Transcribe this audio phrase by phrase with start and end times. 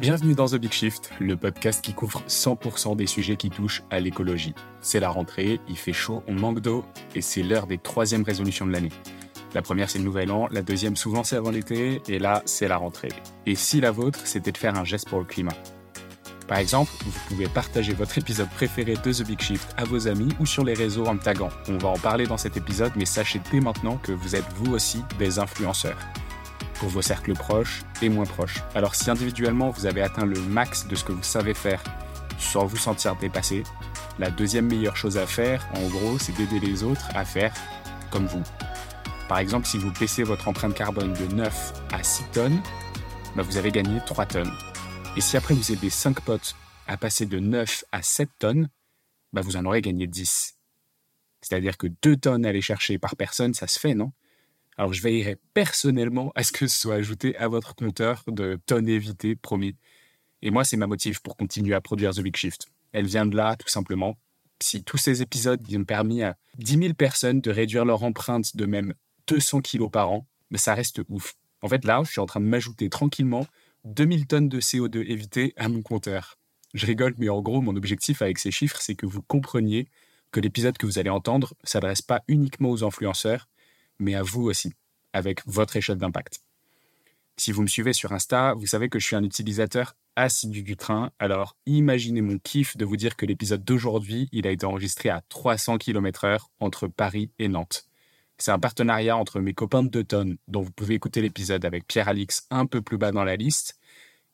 [0.00, 4.00] Bienvenue dans The Big Shift, le podcast qui couvre 100% des sujets qui touchent à
[4.00, 4.54] l'écologie.
[4.80, 8.66] C'est la rentrée, il fait chaud, on manque d'eau, et c'est l'heure des troisièmes résolutions
[8.66, 8.88] de l'année.
[9.54, 12.66] La première, c'est le nouvel an, la deuxième, souvent, c'est avant l'été, et là, c'est
[12.66, 13.10] la rentrée.
[13.44, 15.54] Et si la vôtre, c'était de faire un geste pour le climat?
[16.50, 20.30] Par exemple, vous pouvez partager votre épisode préféré de The Big Shift à vos amis
[20.40, 21.50] ou sur les réseaux en me taguant.
[21.68, 24.72] On va en parler dans cet épisode, mais sachez dès maintenant que vous êtes vous
[24.72, 25.96] aussi des influenceurs
[26.74, 28.64] pour vos cercles proches et moins proches.
[28.74, 31.84] Alors si individuellement vous avez atteint le max de ce que vous savez faire
[32.36, 33.62] sans vous sentir dépassé,
[34.18, 37.54] la deuxième meilleure chose à faire, en gros, c'est d'aider les autres à faire
[38.10, 38.42] comme vous.
[39.28, 42.60] Par exemple, si vous baissez votre empreinte carbone de 9 à 6 tonnes,
[43.36, 44.50] bah, vous avez gagné 3 tonnes.
[45.16, 46.54] Et si après vous aidez 5 potes
[46.86, 48.68] à passer de 9 à 7 tonnes,
[49.32, 50.56] bah, vous en aurez gagné 10.
[51.40, 54.12] C'est-à-dire que 2 tonnes à aller chercher par personne, ça se fait, non?
[54.76, 58.88] Alors, je veillerai personnellement à ce que ce soit ajouté à votre compteur de tonnes
[58.88, 59.76] évitées, promis.
[60.42, 62.68] Et moi, c'est ma motive pour continuer à produire The Big Shift.
[62.92, 64.16] Elle vient de là, tout simplement.
[64.62, 68.64] Si tous ces épisodes ont permis à 10 000 personnes de réduire leur empreinte de
[68.64, 68.94] même
[69.26, 71.34] 200 kilos par an, mais ça reste ouf.
[71.62, 73.46] En fait, là, je suis en train de m'ajouter tranquillement
[73.84, 76.38] 2000 tonnes de CO2 évitées à mon compteur.
[76.74, 79.88] Je rigole, mais en gros, mon objectif avec ces chiffres, c'est que vous compreniez
[80.30, 83.48] que l'épisode que vous allez entendre s'adresse pas uniquement aux influenceurs,
[83.98, 84.72] mais à vous aussi,
[85.12, 86.40] avec votre échelle d'impact.
[87.36, 90.76] Si vous me suivez sur Insta, vous savez que je suis un utilisateur assidu du
[90.76, 95.08] train, alors imaginez mon kiff de vous dire que l'épisode d'aujourd'hui, il a été enregistré
[95.08, 97.89] à 300 km/h entre Paris et Nantes.
[98.40, 101.86] C'est un partenariat entre mes copains de deux tonnes, dont vous pouvez écouter l'épisode avec
[101.86, 103.78] Pierre Alix un peu plus bas dans la liste,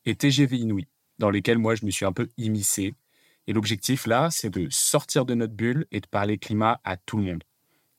[0.05, 0.87] et TGV Inouï,
[1.19, 2.95] dans lesquels moi je me suis un peu immiscé.
[3.49, 7.17] Et l'objectif là, c'est de sortir de notre bulle et de parler climat à tout
[7.17, 7.43] le monde.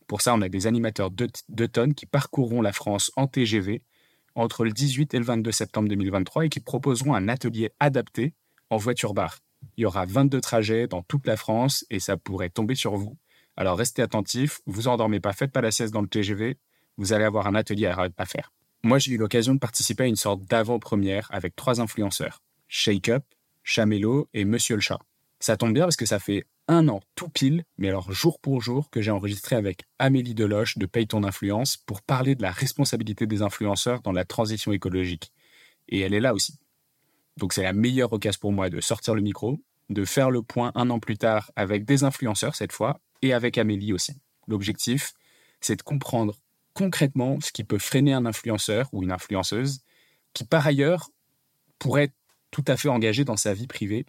[0.07, 3.81] Pour ça, on a des animateurs de, tonnes qui parcourront la France en TGV
[4.33, 8.33] entre le 18 et le 22 septembre 2023 et qui proposeront un atelier adapté
[8.69, 9.39] en voiture-bar.
[9.75, 13.17] Il y aura 22 trajets dans toute la France et ça pourrait tomber sur vous.
[13.57, 16.57] Alors restez attentifs, vous endormez pas, faites pas la sieste dans le TGV,
[16.97, 18.53] vous allez avoir un atelier à faire.
[18.83, 23.23] Moi, j'ai eu l'occasion de participer à une sorte d'avant-première avec trois influenceurs, Shake Up,
[23.63, 24.99] Chamelo et Monsieur le Chat.
[25.39, 28.61] Ça tombe bien parce que ça fait un an tout pile, mais alors jour pour
[28.61, 32.51] jour, que j'ai enregistré avec Amélie Deloche de Paye ton influence pour parler de la
[32.51, 35.31] responsabilité des influenceurs dans la transition écologique.
[35.89, 36.59] Et elle est là aussi.
[37.37, 39.59] Donc c'est la meilleure occasion pour moi de sortir le micro,
[39.89, 43.57] de faire le point un an plus tard avec des influenceurs cette fois, et avec
[43.57, 44.13] Amélie aussi.
[44.47, 45.13] L'objectif,
[45.61, 46.35] c'est de comprendre
[46.73, 49.79] concrètement ce qui peut freiner un influenceur ou une influenceuse
[50.33, 51.09] qui par ailleurs
[51.79, 52.15] pourrait être
[52.51, 54.05] tout à fait engagé dans sa vie privée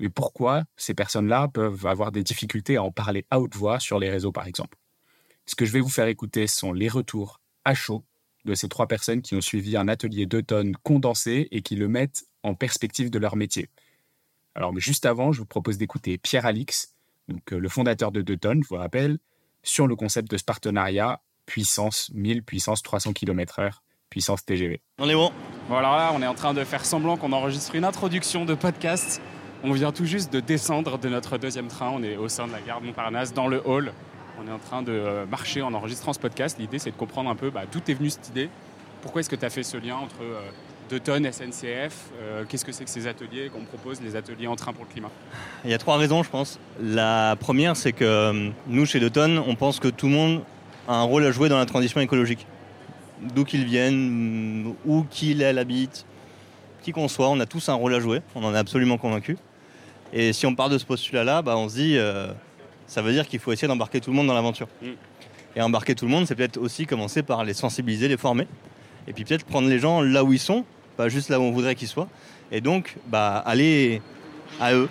[0.00, 3.98] mais pourquoi ces personnes-là peuvent avoir des difficultés à en parler à haute voix sur
[3.98, 4.76] les réseaux, par exemple?
[5.46, 8.04] Ce que je vais vous faire écouter sont les retours à chaud
[8.44, 12.24] de ces trois personnes qui ont suivi un atelier d'automne condensé et qui le mettent
[12.42, 13.68] en perspective de leur métier.
[14.54, 16.93] Alors, mais juste avant, je vous propose d'écouter Pierre Alix,
[17.28, 19.18] donc euh, le fondateur de Deux je vous rappelle,
[19.62, 23.70] sur le concept de ce partenariat puissance 1000, puissance 300 km/h,
[24.10, 24.80] puissance TGV.
[24.98, 25.30] On est bon.
[25.68, 29.20] Voilà, là, on est en train de faire semblant qu'on enregistre une introduction de podcast
[29.66, 31.90] on vient tout juste de descendre de notre deuxième train.
[31.90, 33.94] On est au sein de la gare de Montparnasse, dans le hall.
[34.38, 36.58] On est en train de euh, marcher en enregistrant ce podcast.
[36.58, 38.50] L'idée, c'est de comprendre un peu bah, d'où est venue cette idée?
[39.00, 40.50] Pourquoi est-ce que tu as fait ce lien entre euh,
[40.98, 44.72] tonnes SNCF euh, Qu'est-ce que c'est que ces ateliers qu'on propose, les ateliers en train
[44.72, 45.10] pour le climat?
[45.64, 46.58] Il y a trois raisons, je pense.
[46.80, 50.42] La première, c'est que nous, chez Deux tonnes, on pense que tout le monde
[50.88, 52.46] a un rôle à jouer dans la transition écologique.
[53.34, 56.04] D'où qu'il vienne, où qu'il habite,
[56.82, 58.20] qui qu'on soit, on a tous un rôle à jouer.
[58.34, 59.38] On en est absolument convaincus.
[60.12, 62.32] Et si on part de ce postulat-là, bah, on se dit, euh,
[62.86, 64.68] ça veut dire qu'il faut essayer d'embarquer tout le monde dans l'aventure.
[64.82, 64.86] Mm.
[65.56, 68.46] Et embarquer tout le monde, c'est peut-être aussi commencer par les sensibiliser, les former.
[69.06, 70.64] Et puis peut-être prendre les gens là où ils sont,
[70.96, 72.08] pas juste là où on voudrait qu'ils soient.
[72.52, 74.00] Et donc, bah, aller
[74.60, 74.88] à eux,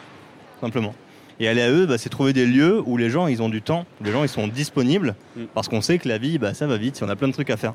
[0.62, 0.94] simplement.
[1.40, 3.62] Et aller à eux, bah, c'est trouver des lieux où les gens ils ont du
[3.62, 5.44] temps, où les gens ils sont disponibles, mm.
[5.54, 7.34] parce qu'on sait que la vie, bah, ça va vite, si on a plein de
[7.34, 7.74] trucs à faire.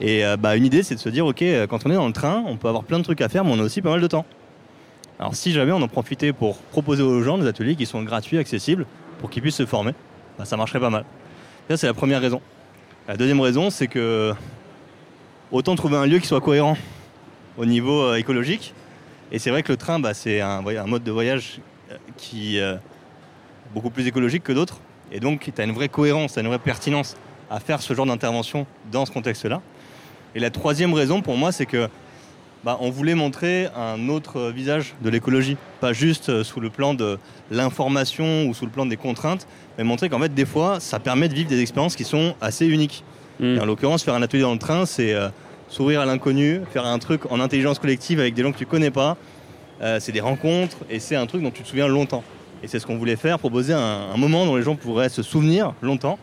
[0.00, 2.12] Et euh, bah, une idée, c'est de se dire, ok, quand on est dans le
[2.12, 4.00] train, on peut avoir plein de trucs à faire, mais on a aussi pas mal
[4.00, 4.26] de temps.
[5.18, 8.38] Alors si jamais on en profitait pour proposer aux gens des ateliers qui sont gratuits,
[8.38, 8.86] accessibles,
[9.18, 9.92] pour qu'ils puissent se former,
[10.38, 11.04] bah, ça marcherait pas mal.
[11.70, 12.40] Ça c'est la première raison.
[13.08, 14.34] La deuxième raison, c'est que
[15.52, 16.76] autant trouver un lieu qui soit cohérent
[17.56, 18.74] au niveau euh, écologique.
[19.32, 21.60] Et c'est vrai que le train, bah, c'est un, mode de voyage
[21.90, 22.76] euh, qui est euh,
[23.74, 24.78] beaucoup plus écologique que d'autres.
[25.12, 27.16] Et donc, tu as une vraie cohérence, une vraie pertinence
[27.50, 29.60] à faire ce genre d'intervention dans ce contexte-là.
[30.34, 31.88] Et la troisième raison pour moi, c'est que
[32.64, 35.56] bah, on voulait montrer un autre visage de l'écologie.
[35.80, 37.18] Pas juste sous le plan de
[37.50, 39.46] l'information ou sous le plan des contraintes,
[39.78, 42.66] mais montrer qu'en fait, des fois, ça permet de vivre des expériences qui sont assez
[42.66, 43.04] uniques.
[43.40, 45.28] Et en l'occurrence, faire un atelier dans le train, c'est euh,
[45.76, 48.90] s'ouvrir à l'inconnu, faire un truc en intelligence collective avec des gens que tu connais
[48.90, 49.18] pas.
[49.82, 52.24] Euh, c'est des rencontres et c'est un truc dont tu te souviens longtemps.
[52.62, 53.78] Et c'est ce qu'on voulait faire, proposer un,
[54.14, 56.18] un moment dont les gens pourraient se souvenir longtemps.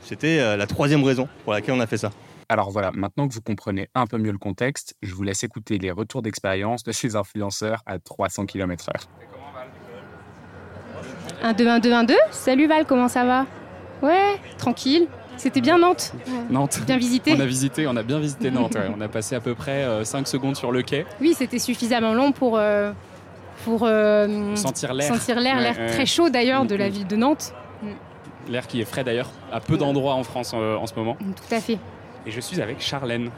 [0.00, 2.10] C'était euh, la troisième raison pour laquelle on a fait ça.
[2.48, 5.78] Alors voilà, maintenant que vous comprenez un peu mieux le contexte, je vous laisse écouter
[5.78, 9.06] les retours d'expérience de ces influenceurs à 300 km/h.
[11.42, 12.14] 1, 2, 1, 2, 1, 2.
[12.32, 13.46] Salut Val, comment ça va?
[14.02, 15.06] Ouais, tranquille.
[15.36, 16.12] C'était bien Nantes.
[16.50, 16.80] Nantes.
[16.86, 17.34] Bien visité.
[17.36, 18.74] On a visité, on a bien visité Nantes.
[18.74, 18.90] ouais.
[18.96, 21.04] On a passé à peu près 5 secondes sur le quai.
[21.20, 22.92] Oui, c'était suffisamment long pour, euh,
[23.64, 25.14] pour euh, Sentir l'air.
[25.14, 26.92] sentir l'air, l'air très chaud d'ailleurs de Mm, la mm.
[26.92, 27.52] ville de Nantes.
[28.48, 31.16] L'air qui est frais d'ailleurs à peu d'endroits en France euh, en ce moment.
[31.18, 31.78] Tout à fait.
[32.26, 33.30] Et je suis avec Charlène.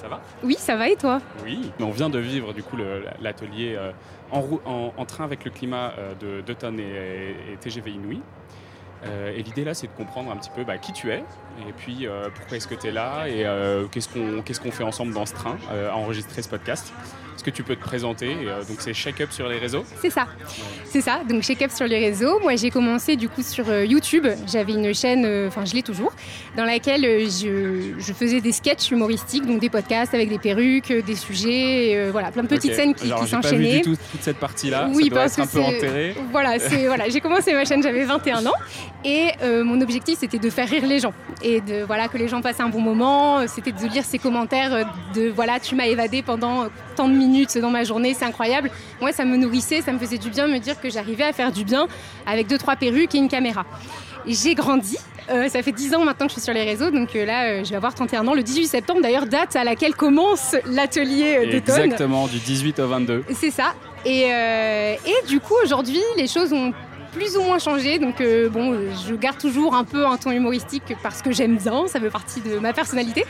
[0.00, 0.20] Ça va?
[0.44, 1.20] Oui, ça va et toi?
[1.44, 1.72] Oui.
[1.80, 2.76] On vient de vivre du coup
[3.20, 3.92] l'atelier euh,
[4.30, 8.20] en, rou- en- en train avec le climat euh, de Deuton et, et TGV Inouï.
[9.08, 11.18] Euh, et l'idée là, c'est de comprendre un petit peu bah, qui tu es,
[11.68, 14.70] et puis euh, pourquoi est-ce que tu es là, et euh, qu'est-ce qu'on qu'est-ce qu'on
[14.70, 16.92] fait ensemble dans ce train à enregistrer ce podcast.
[17.34, 18.34] Est-ce que tu peux te présenter
[18.66, 19.84] Donc c'est Shake Up sur les réseaux.
[20.00, 20.26] C'est ça.
[20.86, 21.20] C'est ça.
[21.28, 22.40] Donc Shake Up sur les réseaux.
[22.40, 24.26] Moi, j'ai commencé du coup sur YouTube.
[24.46, 26.14] J'avais une chaîne, enfin je l'ai toujours,
[26.56, 31.14] dans laquelle je, je faisais des sketchs humoristiques, donc des podcasts avec des perruques, des
[31.14, 33.82] sujets, euh, voilà, plein de petites scènes qui, qui s'enchaînaient.
[33.82, 34.88] tout toute cette partie-là.
[34.92, 36.14] Oui, ça doit parce être un que peu enterré.
[36.30, 38.54] Voilà, j'ai commencé ma chaîne, j'avais 21 ans
[39.06, 42.26] et euh, mon objectif c'était de faire rire les gens et de voilà que les
[42.26, 43.46] gens passent un bon moment.
[43.46, 44.82] C'était de lire ces commentaires euh,
[45.14, 48.68] de voilà tu m'as évadé pendant euh, tant de minutes dans ma journée, c'est incroyable.
[49.00, 51.52] Moi ça me nourrissait, ça me faisait du bien me dire que j'arrivais à faire
[51.52, 51.86] du bien
[52.26, 53.64] avec deux trois perruques et une caméra.
[54.26, 54.98] J'ai grandi.
[55.28, 57.46] Euh, ça fait 10 ans maintenant que je suis sur les réseaux, donc euh, là
[57.46, 58.34] euh, je vais avoir 31 ans.
[58.34, 61.84] Le 18 septembre d'ailleurs, date à laquelle commence l'atelier d'automne.
[61.84, 63.24] Exactement, du 18 au 22.
[63.34, 63.74] C'est ça.
[64.04, 66.72] Et, et du coup, aujourd'hui, les choses ont
[67.16, 67.98] plus ou moins changé.
[67.98, 68.76] Donc, euh, bon,
[69.08, 72.40] je garde toujours un peu un ton humoristique parce que j'aime bien, ça fait partie
[72.40, 73.24] de ma personnalité.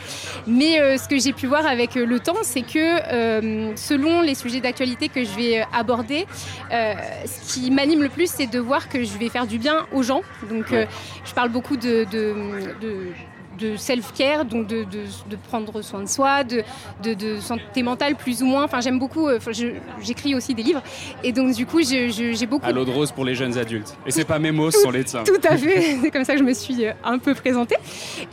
[0.45, 2.77] Mais euh, ce que j'ai pu voir avec euh, le temps, c'est que
[3.13, 6.25] euh, selon les sujets d'actualité que je vais aborder,
[6.69, 10.03] ce qui m'anime le plus, c'est de voir que je vais faire du bien aux
[10.03, 10.21] gens.
[10.49, 10.87] Donc, Ouais.
[11.25, 12.05] je parle beaucoup de.
[12.11, 12.33] de,
[12.81, 12.93] de
[13.57, 16.63] de self-care, donc de, de, de prendre soin de soi, de,
[17.39, 18.63] santé mentale plus ou moins.
[18.63, 19.39] Enfin, j'aime beaucoup, euh,
[20.01, 20.81] j'écris aussi des livres.
[21.23, 23.95] Et donc, du coup, j'ai beaucoup À l'eau de rose pour les jeunes adultes.
[24.05, 25.23] Et c'est pas mes mots, ce sont les tiens.
[25.23, 27.77] tout à fait, c'est comme ça que je me suis euh, un peu présentée.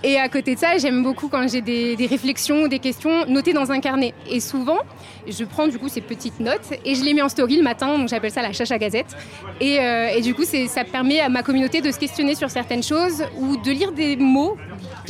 [0.02, 3.52] Et à côté de ça, j'aime beaucoup quand j'ai des, des réflexions des questions notées
[3.52, 4.14] dans un carnet.
[4.30, 4.78] Et souvent,
[5.26, 7.98] je prends du coup ces petites notes et je les mets en story le matin,
[7.98, 9.16] donc j'appelle ça la chacha gazette.
[9.60, 12.82] Et, euh, et du coup, ça permet à ma communauté de se questionner sur certaines
[12.82, 14.56] choses ou de lire des mots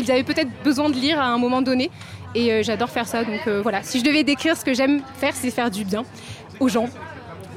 [0.05, 1.91] qu'ils avaient peut-être besoin de lire à un moment donné.
[2.35, 3.25] Et euh, j'adore faire ça.
[3.25, 6.05] Donc euh, voilà, si je devais décrire ce que j'aime faire, c'est faire du bien
[6.61, 6.89] aux gens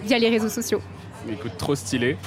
[0.04, 0.82] via les réseaux sociaux.
[1.30, 2.18] Écoute, trop stylé.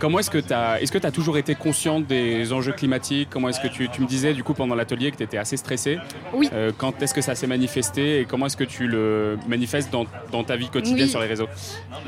[0.00, 3.28] Comment est-ce que tu as, est-ce que as toujours été consciente des enjeux climatiques?
[3.30, 5.56] Comment est-ce que tu, tu me disais du coup pendant l'atelier que tu étais assez
[5.58, 5.98] stressée
[6.32, 6.48] Oui.
[6.52, 10.06] Euh, quand est-ce que ça s'est manifesté et comment est-ce que tu le manifestes dans,
[10.32, 11.10] dans ta vie quotidienne Oui.
[11.10, 11.48] sur les réseaux?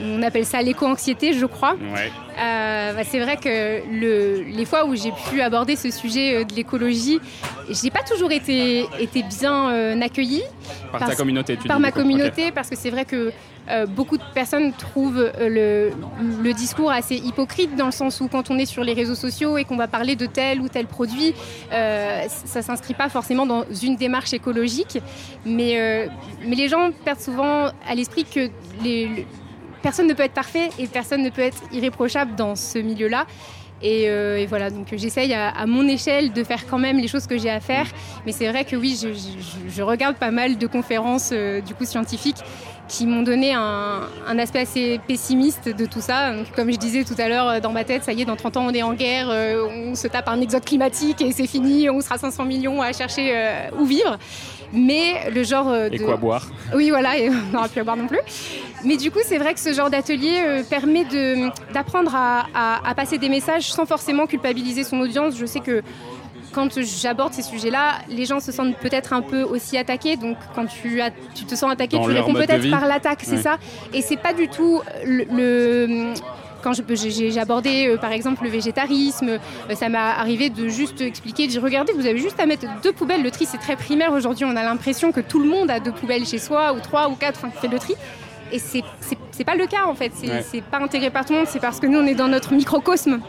[0.01, 1.75] On appelle ça l'éco-anxiété, je crois.
[1.75, 2.11] Ouais.
[2.41, 6.45] Euh, bah, c'est vrai que le- les fois où j'ai pu aborder ce sujet euh,
[6.45, 7.21] de l'écologie,
[7.71, 10.43] j'ai pas toujours été, été bien euh, accueillie.
[10.91, 13.33] Par Parce- ta communauté, tu par dis, ma communauté parce que c'est vrai que
[13.71, 18.27] euh, beaucoup de personnes trouvent euh, le, le discours assez hypocrite dans le sens où
[18.29, 20.87] quand on est sur les réseaux sociaux et qu'on va parler de tel ou tel
[20.87, 21.33] produit,
[21.73, 24.99] euh, ça s'inscrit pas forcément dans une démarche écologique,
[25.47, 26.07] mais, euh,
[26.45, 28.51] mais les gens perdent souvent à l'esprit que
[28.83, 29.23] les, le-
[29.81, 33.27] personne ne peut être parfait et personne ne peut être irréprochable dans ce milieu-là.
[33.83, 37.27] Et, euh, et voilà, donc j'essaye à, mon échelle de faire quand même les choses
[37.27, 37.87] que j'ai à faire.
[38.27, 42.39] Mais c'est vrai que oui, je, regarde pas mal de conférences euh, du coup scientifiques
[42.89, 46.35] qui m'ont donné un, aspect assez pessimiste de tout ça.
[46.55, 48.57] Comme je disais tout à l'heure, euh, dans ma tête, ça y est, dans 30
[48.59, 52.01] ans, on est en guerre, on se tape un exode climatique et c'est fini, on
[52.01, 53.35] sera 500 millions à chercher
[53.79, 54.19] où vivre.
[54.73, 56.05] Mais le genre euh, Et de...
[56.05, 56.47] quoi boire?
[56.75, 58.21] Oui, voilà, et on n'aura plus à boire non plus.
[58.85, 61.05] Mais du coup, c'est vrai que ce genre d'atelier euh, permet
[61.73, 65.37] d'apprendre à, à- à passer des messages sans forcément culpabiliser son audience.
[65.39, 65.83] Je sais que
[66.53, 70.17] quand j'aborde ces sujets-là, les gens se sentent peut-être un peu aussi attaqués.
[70.17, 73.39] Donc, quand tu, as- tu te sens attaqué, Dans tu réponds peut-être par l'attaque, c'est
[73.43, 73.59] ça.
[73.95, 75.25] Et c'est pas du tout le.
[75.31, 76.15] le-
[76.63, 81.47] quand j'ai abordé euh, par exemple le végétarisme, euh, ça m'a arrivé de juste expliquer,
[81.47, 83.23] de dire regardez, vous avez juste à mettre deux poubelles.
[83.23, 84.45] Le tri c'est très primaire aujourd'hui.
[84.45, 87.15] On a l'impression que tout le monde a deux poubelles chez soi ou trois ou
[87.17, 87.95] quatre, enfin qui fait le tri.
[88.53, 90.13] Et c'est pas le cas en fait.
[90.15, 90.29] C'est
[90.59, 90.63] Ouais.
[90.71, 91.49] pas intégré par tout le monde.
[91.49, 93.21] C'est parce que nous on est dans notre microcosme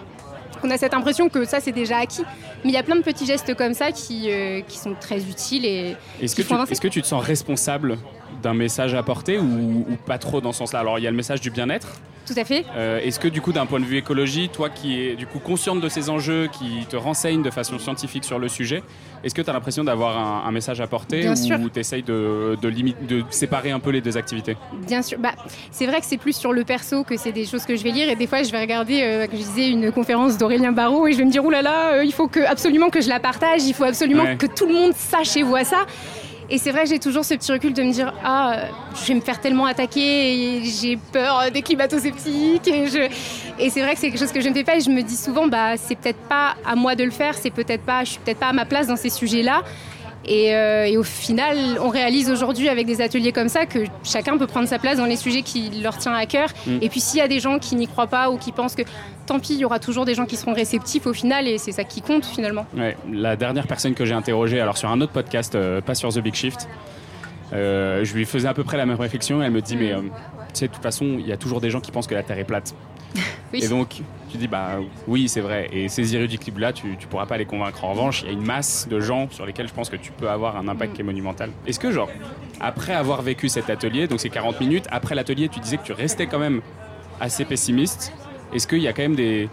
[0.61, 2.23] qu'on a cette impression que ça c'est déjà acquis.
[2.63, 5.19] Mais il y a plein de petits gestes comme ça qui, euh, qui sont très
[5.19, 7.97] utiles et Est-ce que, est-ce que tu te sens responsable
[8.41, 10.79] d'un message ou, ou pas trop dans ce sens-là?
[10.79, 11.87] Alors il y a le message du bien-être,
[12.25, 12.65] Tout à fait.
[12.75, 15.39] Euh, Est-ce que du coup, d'un point de vue écologie, toi qui es du coup
[15.39, 18.81] consciente de ces enjeux, qui te renseigne de façon scientifique sur le sujet,
[19.23, 22.03] est-ce que tu as l'impression d'avoir un, un message à porter Bien ou tu essayes
[22.03, 24.55] de, de, limite- de séparer un peu les deux activités?
[24.87, 25.31] Bien sûr, bah,
[25.71, 27.91] c'est vrai que c'est plus sur le perso que c'est des choses que je vais
[27.91, 31.13] lire et des fois je vais regarder, euh, je disais, une conférence d'Aurélien Barraud et
[31.13, 33.19] je vais me dire, oulala, là là, euh, il faut que, absolument que je la
[33.19, 34.37] partage, il faut absolument Ouais.
[34.37, 35.85] que tout le monde sache et voit ça.
[36.53, 38.65] Et c'est vrai j'ai toujours ce petit recul de me dire, ah, euh,
[39.01, 42.67] je vais me faire tellement attaquer et j'ai peur des climato-sceptiques.
[42.67, 43.09] Et, je...
[43.57, 45.01] et c'est vrai que c'est quelque chose que je ne fais pas et je me
[45.01, 48.11] dis souvent, bah, c'est peut-être pas à moi de le faire, c'est peut-être pas, je
[48.11, 49.63] suis peut-être pas à ma place dans ces sujets-là.
[50.25, 54.37] Et, euh, et au final, on réalise aujourd'hui avec des ateliers comme ça que chacun
[54.37, 56.49] peut prendre sa place dans les sujets qui leur tient à cœur.
[56.67, 56.77] Mm.
[56.81, 58.83] Et puis s'il y a des gens qui n'y croient pas ou qui pensent que
[59.25, 61.71] tant pis, il y aura toujours des gens qui seront réceptifs au final et c'est
[61.71, 62.65] ça qui compte finalement.
[62.75, 66.09] Ouais, la dernière personne que j'ai interrogée, alors sur un autre podcast, euh, pas sur
[66.13, 66.67] The Big Shift,
[67.53, 69.91] euh, je lui faisais à peu près la même réflexion et elle me dit, mais
[69.91, 70.07] euh, tu
[70.53, 72.39] sais, de toute façon, il y a toujours des gens qui pensent que la Terre
[72.39, 72.73] est plate.
[73.53, 73.63] Oui.
[73.63, 74.01] Et donc,
[74.31, 75.69] tu dis, bah oui, c'est vrai.
[75.71, 77.83] Et ces irréductibles-là, tu, tu pourras pas les convaincre.
[77.85, 80.11] En revanche, il y a une masse de gens sur lesquels je pense que tu
[80.11, 80.95] peux avoir un impact Mm.
[80.95, 81.51] qui est monumental.
[81.67, 82.09] Est-ce que, genre,
[82.59, 85.93] après avoir vécu cet atelier, donc ces 40 minutes, après l'atelier, tu disais que tu
[85.93, 86.61] restais quand même
[87.19, 88.11] assez pessimiste.
[88.53, 89.49] Est-ce qu'il y a quand même des,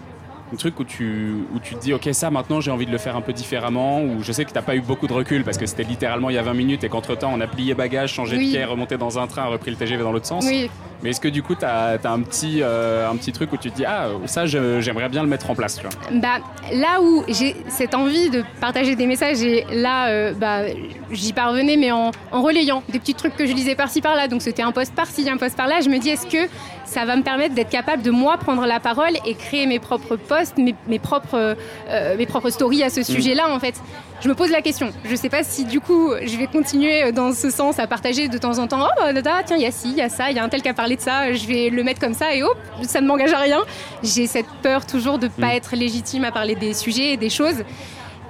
[0.50, 2.98] des trucs où tu, où tu te dis, ok, ça maintenant j'ai envie de le
[2.98, 5.44] faire un peu différemment, ou je sais que tu n'as pas eu beaucoup de recul
[5.44, 8.12] parce que c'était littéralement il y a 20 minutes et qu'entre-temps on a plié bagages,
[8.12, 8.48] changé Oui.
[8.52, 10.44] de quai, remonté dans un train, repris le TGV dans l'autre sens.
[10.46, 10.70] Oui,
[11.02, 13.70] Mais est-ce que du coup tu as, un, petit, euh, un petit truc où tu
[13.70, 15.90] te dis, ah, ça j'aimerais bien le mettre en place tu vois?
[16.20, 16.38] bah,
[16.72, 20.62] là où j'ai cette envie de partager des messages et là, euh, bah,
[21.10, 24.28] j'y parvenais mais en, en relayant des petits trucs que je lisais par-ci par-là.
[24.28, 25.80] Donc c'était un post par-ci, un post par-là.
[25.80, 26.50] Je me dis, est-ce que
[26.84, 30.16] ça va me permettre d'être capable de moi prendre la parole et créer mes propres
[30.16, 31.56] posts, mes, mes propres,
[31.88, 33.74] euh, mes propres stories à ce sujet-là en fait?
[34.22, 34.90] Je me pose la question.
[35.04, 38.36] Je sais pas si du coup je vais continuer dans ce sens à partager de
[38.38, 38.80] temps en temps.
[38.84, 40.44] Oh bah dada, tiens, il y a ci, il y a ça, il y a
[40.44, 42.56] un tel qui a parlé de ça, je vais le mettre comme ça et hop,
[42.82, 43.60] ça ne m'engage à rien.
[44.02, 45.56] J'ai cette peur toujours de pas Mm.
[45.56, 47.64] être légitime à parler des sujets et des choses.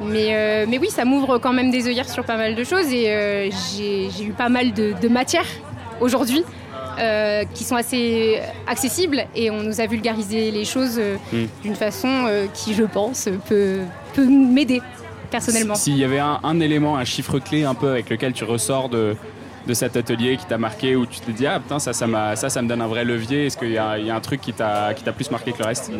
[0.00, 2.90] Mais, euh, mais oui, ça m'ouvre quand même des œillères sur pas mal de choses
[2.92, 5.44] et euh, j'ai eu pas mal de, de matières
[6.00, 6.42] aujourd'hui
[6.98, 11.00] euh, qui sont assez accessibles et on nous a vulgarisé les choses
[11.32, 11.44] Mm.
[11.62, 13.80] d'une façon qui, je pense, peut,
[14.14, 14.80] peut m'aider
[15.30, 15.74] personnellement.
[15.74, 18.88] S'il y avait un, un élément, un chiffre clé un peu avec lequel tu ressors
[18.88, 19.16] de,
[19.66, 22.34] de cet atelier qui t'a marqué, où tu te dis, ah putain, ça, ça, m'a-
[22.36, 24.52] ça, ça me donne un vrai levier, est-ce qu'il y, y a un truc qui
[24.52, 25.90] t'a plus marqué que le reste?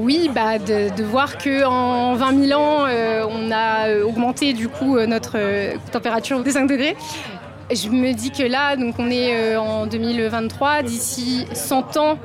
[0.00, 4.68] Oui, bah, de, de voir qu'en 20 000 ans, euh, on a euh, augmenté du
[4.68, 6.96] coup euh, notre euh, température de 5 degrés.
[7.72, 12.18] Je me dis que là, donc on est euh, en 2023, d'ici 100 ans,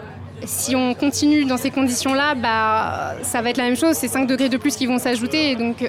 [0.44, 3.96] si on continue dans ces conditions-là, bah, ça va être la même chose.
[3.96, 5.56] C'est 5 degrés de plus qui vont s'ajouter.
[5.56, 5.88] Donc,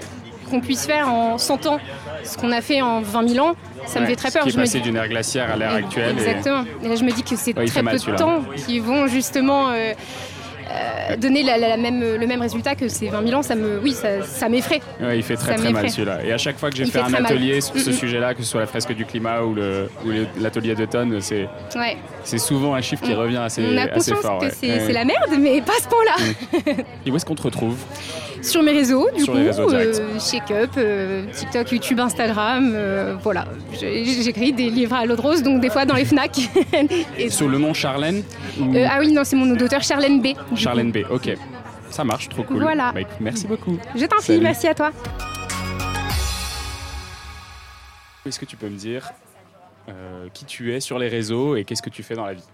[0.48, 1.78] qu'on puisse faire en 100 ans
[2.24, 3.54] ce qu'on a fait en 20 000 ans,
[3.86, 4.42] ça me fait très peur.
[4.42, 6.16] Qui est Je me passé dis- d'une ère glaciaire à l'ère actuelle.
[6.18, 6.64] Exactement.
[6.82, 9.06] Et là, je me dis que c'est Ouais, très mal, peu de temps qui vont
[9.06, 9.92] justement euh,
[10.70, 13.42] euh, donner la- la- la même, le même résultat que ces 20 000 ans.
[13.42, 14.80] Ça me, oui, ça, ça m'effraie.
[15.00, 16.24] Ouais, il fait très Ça très mal celui-là.
[16.24, 17.24] Et à chaque fois que j'ai fait fait un mal.
[17.26, 17.96] atelier sur ce Mm, mm.
[17.96, 19.54] sujet-là, que ce soit la fresque du climat ou
[20.40, 21.96] l'atelier d'automne, c'est Ouais.
[22.24, 24.38] c'est souvent un chiffre qui On- revient assez, On a assez conscience fort.
[24.40, 24.52] que ouais.
[24.60, 26.74] c'est la merde, mais pas ce point-là.
[27.06, 27.76] Et où est-ce qu'on te retrouve
[28.42, 29.96] Sur mes réseaux, du Sur coup, les réseaux directs.
[29.98, 32.76] euh, Shake Up, euh, TikTok, YouTube, Instagram,
[33.22, 33.46] voilà.
[33.80, 36.38] J'écris des livres à l'eau de rose, donc des fois dans les Fnac.
[37.18, 38.22] Et- Sur le nom Charlène
[38.60, 40.28] ou ah oui, non, c'est mon nom d'auteur Charlène B.
[40.58, 40.98] Charlène B.
[41.10, 41.30] Ok,
[41.90, 42.62] ça marche, trop cool.
[42.62, 42.92] Voilà.
[42.92, 43.76] Bah, écoute, merci beaucoup.
[43.76, 43.80] coup.
[43.96, 44.92] Je t'en prie, merci à toi.
[48.26, 49.10] Est-ce que tu peux me dire
[49.88, 52.44] euh, qui tu es sur les réseaux et qu'est-ce que tu fais dans la vie?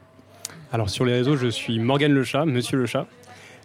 [0.73, 3.07] Alors sur les réseaux, je suis Morgane Le Chat, Monsieur Le Chat.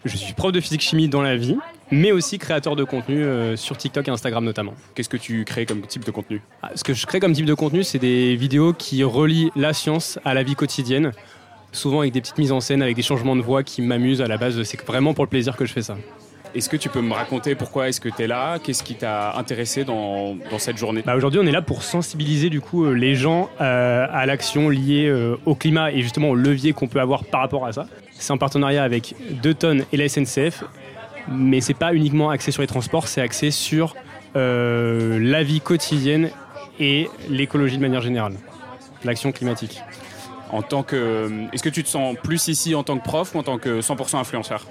[0.05, 1.58] Je suis prof de physique-chimie dans la vie,
[1.91, 4.74] mais aussi créateur de contenu euh, sur TikTok et Instagram notamment.
[4.96, 6.41] Qu'est-ce que tu crées comme type de contenu?
[6.63, 9.74] Ah, Ce que je crée comme type de contenu, c'est des vidéos qui relient la
[9.74, 11.12] science à la vie quotidienne,
[11.71, 14.27] souvent avec des petites mises en scène, avec des changements de voix qui m'amusent à
[14.27, 14.61] la base.
[14.63, 15.97] C'est vraiment pour le plaisir que je fais ça.
[16.55, 18.57] Est-ce que tu peux me raconter pourquoi est-ce que tu es là?
[18.57, 21.03] Qu'est-ce qui t'a intéressé dans, dans cette journée?
[21.05, 24.69] Bah, Aujourd'hui, on est là pour sensibiliser du coup euh, les gens euh, à l'action
[24.69, 27.85] liée euh, au climat et justement au levier qu'on peut avoir par rapport à ça.
[28.13, 30.63] C'est en partenariat avec Deux tonnes et la SNCF,
[31.31, 33.95] mais c'est pas uniquement axé sur les transports, c'est axé sur
[34.35, 36.31] euh, la vie quotidienne
[36.79, 38.33] et l'écologie de manière générale,
[39.03, 39.81] l'action climatique.
[40.50, 43.39] En tant que, est-ce que tu te sens plus ici en tant que prof ou
[43.39, 44.65] en tant que 100% influenceur?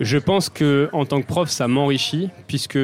[0.00, 2.78] Je pense que en tant que prof, ça m'enrichit puisque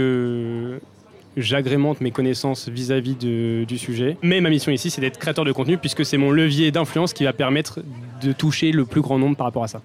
[1.36, 4.16] j'agrémente mes connaissances vis-à-vis du sujet.
[4.22, 7.24] Mais ma mission ici, c'est d'être créateur de contenu puisque c'est mon levier d'influence qui
[7.24, 7.80] va permettre
[8.22, 9.78] de toucher le plus grand nombre par rapport à ça.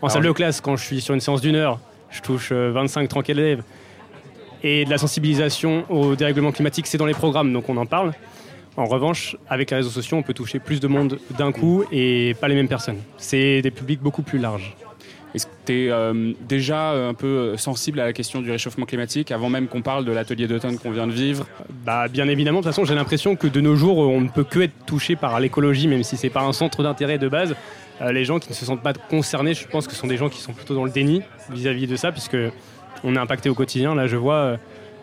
[0.00, 1.80] En Alors, salle de classe, quand je suis sur une séance d'une heure,
[2.10, 3.62] je touche 25-30 élèves.
[4.64, 8.12] Et de la sensibilisation au dérèglement climatique, c'est dans les programmes, donc on en parle.
[8.76, 12.34] En revanche, avec les réseaux sociaux, on peut toucher plus de monde d'un coup et
[12.40, 12.98] pas les mêmes personnes.
[13.18, 14.74] C'est des publics beaucoup plus larges.
[15.34, 19.30] Est-ce que tu es euh, déjà un peu sensible à la question du réchauffement climatique
[19.30, 21.46] avant même qu'on parle de l'atelier d'automne qu'on vient de vivre?
[21.84, 24.44] Bah, Bien évidemment, de toute façon j'ai l'impression que de nos jours on ne peut
[24.44, 27.54] que être touché par l'écologie même si c'est pas un centre d'intérêt de base.
[28.02, 30.18] Euh, les gens qui ne se sentent pas concernés, je pense que ce sont des
[30.18, 32.36] gens qui sont plutôt dans le déni vis-à-vis de ça puisque
[33.04, 33.94] on est impacté au quotidien.
[33.94, 34.56] Là je vois euh,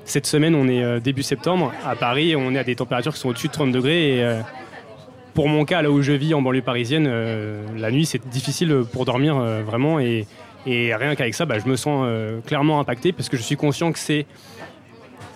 [0.10, 3.30] cette semaine on est début septembre à Paris, on est à des températures qui sont
[3.30, 4.42] au-dessus de 30 degrés et
[5.40, 8.84] pour mon cas, là où je vis en banlieue parisienne, euh, la nuit c'est difficile
[8.92, 10.26] pour dormir euh, vraiment et,
[10.66, 13.94] rien qu'avec ça, bah, je me sens euh, clairement impacté parce que je suis conscient
[13.94, 14.26] que c'est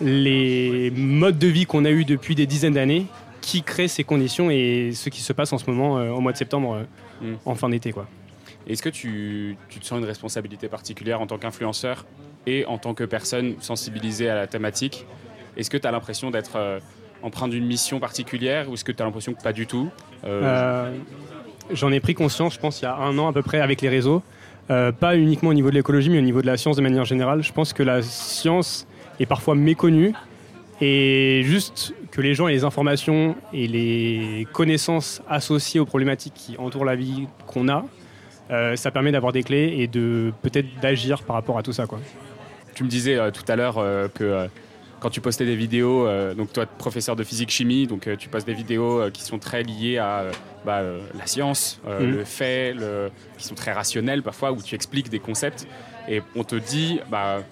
[0.02, 3.06] les modes de vie qu'on a eu depuis des dizaines d'années
[3.40, 6.36] qui créent ces conditions et ce qui se passe en ce moment au mois de
[6.36, 6.84] septembre,
[7.22, 7.34] mm.
[7.46, 7.94] en fin d'été.
[8.66, 12.04] Est-ce que tu, tu, te sens une responsabilité particulière en tant qu'influenceur?
[12.46, 15.06] Et en tant que personne sensibilisée à la thématique
[15.56, 16.80] Est-ce que tu as l'impression d'être
[17.24, 19.88] empreint d'une mission particulière ou est-ce que tu as l'impression que pas du tout
[20.24, 20.92] euh, euh,
[21.72, 23.80] J'en ai pris conscience, je pense, il y a un an à peu près avec
[23.80, 24.22] les réseaux.
[24.70, 27.04] Euh, pas uniquement au niveau de l'écologie, mais au niveau de la science de manière
[27.04, 27.42] générale.
[27.42, 28.86] Je pense que la science
[29.20, 30.12] est parfois méconnue
[30.80, 36.56] et juste que les gens aient les informations et les connaissances associées aux problématiques qui
[36.58, 37.84] entourent la vie qu'on a,
[38.76, 41.86] ça permet d'avoir des clés et de peut-être d'agir par rapport à tout ça.
[41.86, 42.00] Quoi.
[42.74, 43.74] Tu me disais tout à l'heure
[44.14, 44.48] que
[45.04, 48.46] quand tu postais des vidéos, euh, donc toi, professeur de physique-chimie, donc euh, tu postes
[48.46, 50.24] des vidéos euh, qui sont très liées à
[50.64, 52.10] bah, la science, mhm.
[52.10, 55.68] le fait, le, qui sont très rationnelles parfois, où tu expliques des concepts.
[56.08, 57.42] Et on te dit, bah,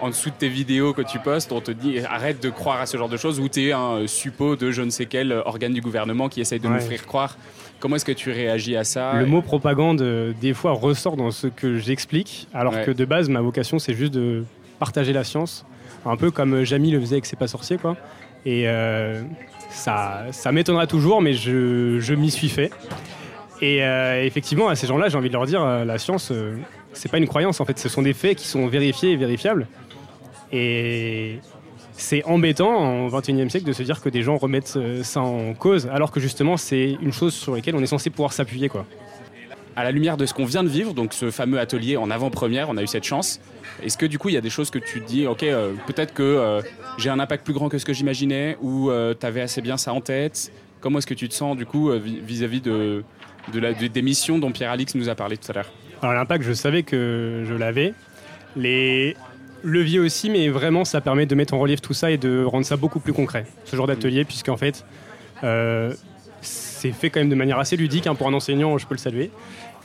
[0.00, 2.86] en dessous de tes vidéos que tu postes, on te dit arrête de croire à
[2.86, 5.74] ce genre de choses, ou tu es un suppôt de je ne sais quel organe
[5.74, 7.36] du gouvernement qui essaye de nous faire croire.
[7.78, 10.02] Comment est-ce que tu réagis à ça Le mot propagande,
[10.40, 14.14] des fois, ressort dans ce que j'explique, alors que de base, ma vocation, c'est juste
[14.14, 14.44] de
[14.78, 15.64] partager la science
[16.10, 17.96] un peu comme Jamie le faisait avec C'est pas sorcier quoi.
[18.44, 19.22] Et euh,
[19.70, 22.70] ça, ça m'étonnera toujours, mais je, je m'y suis fait.
[23.60, 26.32] Et euh, effectivement, à ces gens-là, j'ai envie de leur dire, euh, la science,
[26.92, 29.66] c'est pas une croyance en fait, ce sont des faits qui sont vérifiés et vérifiables.
[30.52, 31.40] Et
[31.92, 35.88] c'est embêtant en 21e siècle de se dire que des gens remettent ça en cause,
[35.92, 38.86] alors que justement c'est une chose sur laquelle on est censé pouvoir s'appuyer quoi
[39.76, 42.70] à la lumière de ce qu'on vient de vivre, donc ce fameux atelier en avant-première,
[42.70, 43.40] on a eu cette chance.
[43.82, 45.74] Est-ce que du coup, il y a des choses que tu te dis, ok, euh,
[45.86, 46.62] peut-être que euh,
[46.96, 49.76] j'ai un impact plus grand que ce que j'imaginais, ou euh, tu avais assez bien
[49.76, 50.50] ça en tête?
[50.80, 53.04] Comment est-ce que tu te sens du coup vis-à-vis de,
[53.52, 55.70] de la, des missions dont Pierre-Alix nous a parlé tout à l'heure?
[56.00, 57.92] Alors l'impact, je savais que je l'avais.
[58.56, 59.16] Les
[59.62, 62.64] leviers aussi, mais vraiment, ça permet de mettre en relief tout ça et de rendre
[62.64, 64.26] ça beaucoup plus concret, ce genre d'atelier, mmh.
[64.26, 64.84] puisqu'en fait,
[66.40, 68.06] c'est fait quand même de manière assez ludique.
[68.06, 69.30] Hein, pour un enseignant, je peux le saluer.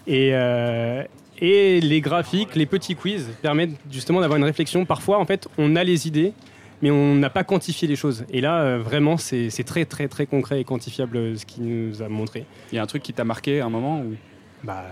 [0.07, 1.03] Et, euh,
[1.39, 4.85] et les graphiques, les petits quiz permettent justement d'avoir une réflexion.
[4.85, 6.33] Parfois, en fait, on a les idées,
[6.81, 8.25] mais on n'a pas quantifié les choses.
[8.31, 12.01] Et là, euh, vraiment, c'est très, très, très concret et quantifiable euh, ce qu'il nous
[12.01, 12.45] a montré.
[12.71, 14.15] Il y a un truc qui t'a marqué à un moment ou...
[14.63, 14.85] Bah,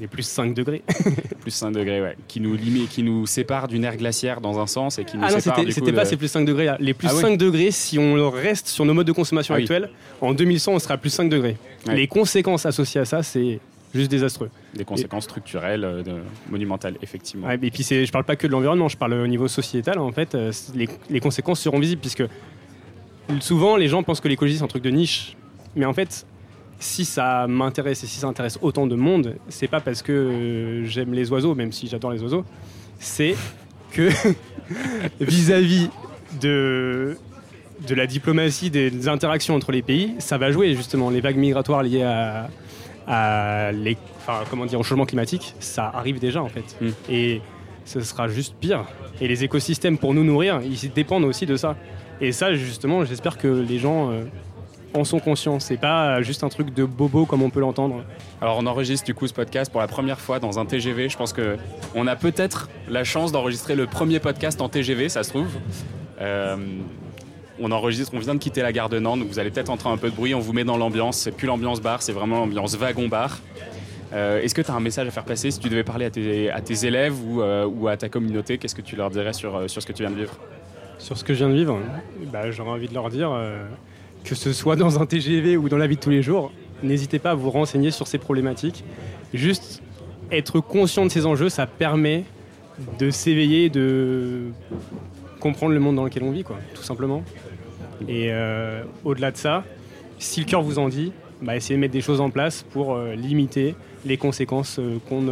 [0.00, 0.82] les plus 5 degrés.
[1.40, 2.16] plus 5 degrés, ouais.
[2.26, 5.22] Qui nous, limite, qui nous sépare d'une ère glaciaire dans un sens et qui nous
[5.24, 6.76] ah non, c'était pas ces plus 5 degrés là.
[6.80, 9.90] Les plus 5 ah degrés, si on reste sur nos modes de consommation ah actuels,
[10.22, 11.56] en 2100, on sera à plus 5 degrés.
[11.86, 13.60] Les conséquences associées à ça, c'est
[13.94, 14.50] juste désastreux.
[14.74, 16.02] Des conséquences structurelles, euh,
[16.50, 17.50] monumentales, effectivement.
[17.50, 19.98] et puis je parle pas que de l'environnement, je parle au niveau sociétal.
[19.98, 22.24] En fait, euh, les, les, conséquences seront visibles puisque
[23.40, 25.36] souvent les gens pensent que l'écologie c'est un truc de niche,
[25.76, 26.26] mais en fait,
[26.78, 30.84] si ça m'intéresse et si ça intéresse autant de monde, c'est pas parce que euh,
[30.86, 32.44] j'aime les oiseaux, même si j'adore les oiseaux,
[32.98, 33.36] c'est
[33.92, 34.08] que
[35.20, 35.88] vis-à-vis
[36.40, 37.16] de
[37.86, 41.10] de la diplomatie, des interactions entre les pays, ça va jouer justement.
[41.10, 42.48] Les vagues migratoires liées à,
[43.06, 43.96] à les,
[44.50, 46.76] comment dire, au changement climatique, ça arrive déjà en fait.
[46.80, 46.88] Mm.
[47.08, 47.40] Et
[47.84, 48.84] ce sera juste pire.
[49.20, 51.76] Et les écosystèmes pour nous nourrir, ils dépendent aussi de ça.
[52.20, 54.22] Et ça, justement, j'espère que les gens euh,
[54.94, 55.58] en sont conscients.
[55.58, 58.04] C'est pas juste un truc de bobo comme on peut l'entendre.
[58.40, 61.08] Alors, on enregistre du coup ce podcast pour la première fois dans un TGV.
[61.08, 61.56] Je pense que
[61.94, 65.48] on a peut-être la chance d'enregistrer le premier podcast en TGV, ça se trouve.
[66.20, 66.56] Euh,
[67.60, 69.94] on enregistre, on vient de quitter la gare de Nantes, donc vous allez peut-être entendre
[69.94, 72.40] un peu de bruit, on vous met dans l'ambiance, c'est plus l'ambiance bar, c'est vraiment
[72.40, 73.40] l'ambiance wagon-bar.
[74.12, 76.60] Euh, est-ce que tu as un message à faire passer si tu devais parler à
[76.60, 79.80] tes, élèves euh, ou, à ta communauté Qu'est-ce que tu leur dirais sur, euh, ce
[79.80, 80.38] que tu viens de vivre?
[80.98, 81.80] Sur ce que je viens de vivre,
[82.30, 83.32] bah, j'aurais envie de leur dire
[84.24, 87.18] que ce soit dans un TGV ou dans la vie de tous les jours, n'hésitez
[87.18, 88.84] pas à vous renseigner sur ces problématiques.
[89.34, 89.82] Juste
[90.30, 92.24] être conscient de ces enjeux, ça permet
[93.00, 94.52] de s'éveiller, de
[95.42, 97.22] comprendre le monde dans lequel on vit, quoi, tout simplement.
[98.08, 99.64] Et euh, au-delà de ça,
[100.18, 102.94] si le cœur vous en dit, bah, essayez de mettre des choses en place pour
[102.94, 103.74] euh, limiter
[104.06, 105.22] les conséquences euh, qu'ont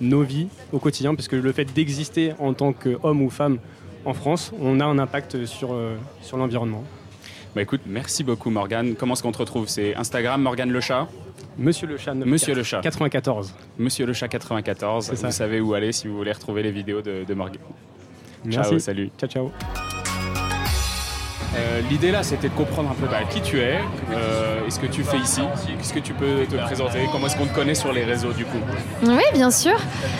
[0.00, 3.58] nos vies au quotidien, parce que le fait d'exister en tant qu'homme ou femme
[4.04, 5.76] en France, on a un impact sur,
[6.20, 6.82] sur l'environnement.
[7.54, 8.96] Bah écoute, merci beaucoup Morgane.
[8.96, 9.68] Comment est-ce qu'on te retrouve?
[9.68, 11.06] C'est Instagram Morgane Le Chat?
[11.56, 12.12] Monsieur le chat.
[12.14, 12.80] Monsieur le chat.
[12.80, 13.54] 94.
[13.78, 15.06] Monsieur le chat 94.
[15.06, 15.28] C'est ça.
[15.28, 17.60] Vous savez où aller si vous voulez retrouver les vidéos de, de Morgane.
[18.44, 18.70] Merci.
[18.70, 19.10] Ciao, salut.
[19.18, 19.50] Ciao, ciao.
[21.56, 23.78] Euh, L'idée là, c'était de comprendre un peu bah, qui tu es,
[24.12, 25.40] euh, et ce que tu fais ici,
[25.78, 28.44] qu'est-ce que tu peux te présenter, comment est-ce qu'on te connaît sur les réseaux du
[28.44, 28.58] coup?
[29.04, 29.76] Oui, bien sûr.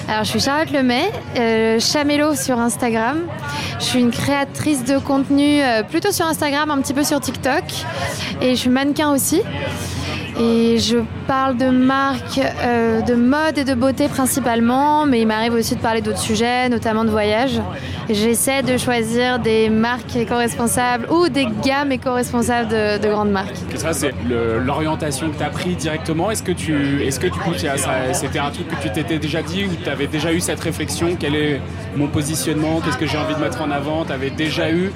[0.09, 3.23] Alors, je suis Charlotte Lemay, euh, Chamélo sur Instagram.
[3.81, 7.65] Je suis une créatrice de contenu euh, plutôt sur Instagram, un petit peu sur TikTok.
[8.41, 9.43] Et je suis mannequin aussi.
[10.39, 15.55] Et je parle de marques, euh, de mode et de beauté principalement, mais il m'arrive
[15.55, 17.61] aussi de parler d'autres sujets, notamment de voyage.
[18.11, 23.55] J'essaie de choisir des marques éco-responsables ou des gammes éco-responsables de, de grandes marques.
[23.77, 24.13] Ça, c'est
[24.65, 26.31] l'orientation que tu as pris directement.
[26.31, 27.29] Est-ce que tu, est-ce que
[28.13, 31.17] c'était un truc que tu t'étais déjà dit ou tu avais déjà eu cette réflexion?
[31.19, 31.61] Quel est
[31.97, 32.81] mon positionnement?
[32.81, 34.05] Qu'est-ce que j'ai envie de mettre en avant?
[34.05, 34.91] Tu avais déjà eu,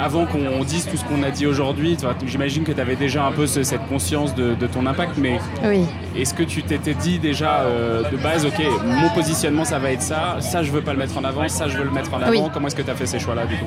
[0.00, 3.32] avant qu'on dise tout ce qu'on a dit aujourd'hui, j'imagine que tu avais déjà un
[3.32, 5.84] peu ce- cette conscience de, de ton impact, mais Oui.
[6.16, 10.02] est-ce que tu t'étais dit déjà euh, de base, ok, mon positionnement, ça va être
[10.02, 12.20] ça, ça, je veux pas le mettre en avant, ça, je veux le mettre en
[12.20, 12.40] avant Oui.
[12.54, 13.66] Comment est-ce que tu as fait ces choix-là du coup?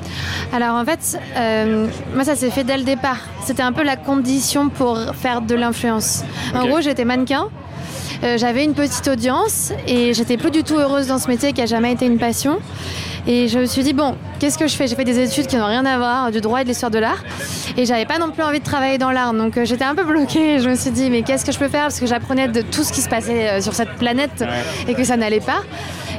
[0.53, 3.17] Alors en fait, euh, moi ça s'est fait dès le départ.
[3.43, 6.23] C'était un peu la condition pour faire de l'influence.
[6.55, 7.47] En gros, j'étais mannequin.
[8.23, 11.61] euh, J'avais une petite audience et j'étais plus du tout heureuse dans ce métier qui
[11.61, 12.59] a jamais été une passion.
[13.27, 14.87] Et je me suis dit, bon, qu'est-ce que je fais?
[14.87, 16.99] J'ai fait des études qui n'ont rien à voir, du droit et de l'histoire de
[16.99, 17.23] l'art.
[17.77, 19.33] Et j'avais pas non plus envie de travailler dans l'art.
[19.33, 20.59] Donc euh, j'étais un peu bloquée.
[20.59, 21.83] Je me suis dit, mais qu'est-ce que je peux faire?
[21.83, 24.43] Parce que j'apprenais de tout ce qui se passait euh, sur cette planète
[24.87, 25.61] et que ça n'allait pas.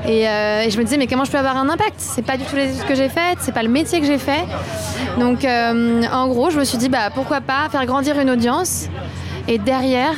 [0.07, 1.95] Et, euh, et je me disais, mais comment je peux avoir un impact?
[1.97, 4.19] C'est pas du tout les études que j'ai faites, c'est pas le métier que j'ai
[4.19, 4.45] fait.
[5.19, 8.89] Donc, en gros, je me suis dit, bah, pourquoi pas faire grandir une audience
[9.49, 10.15] et derrière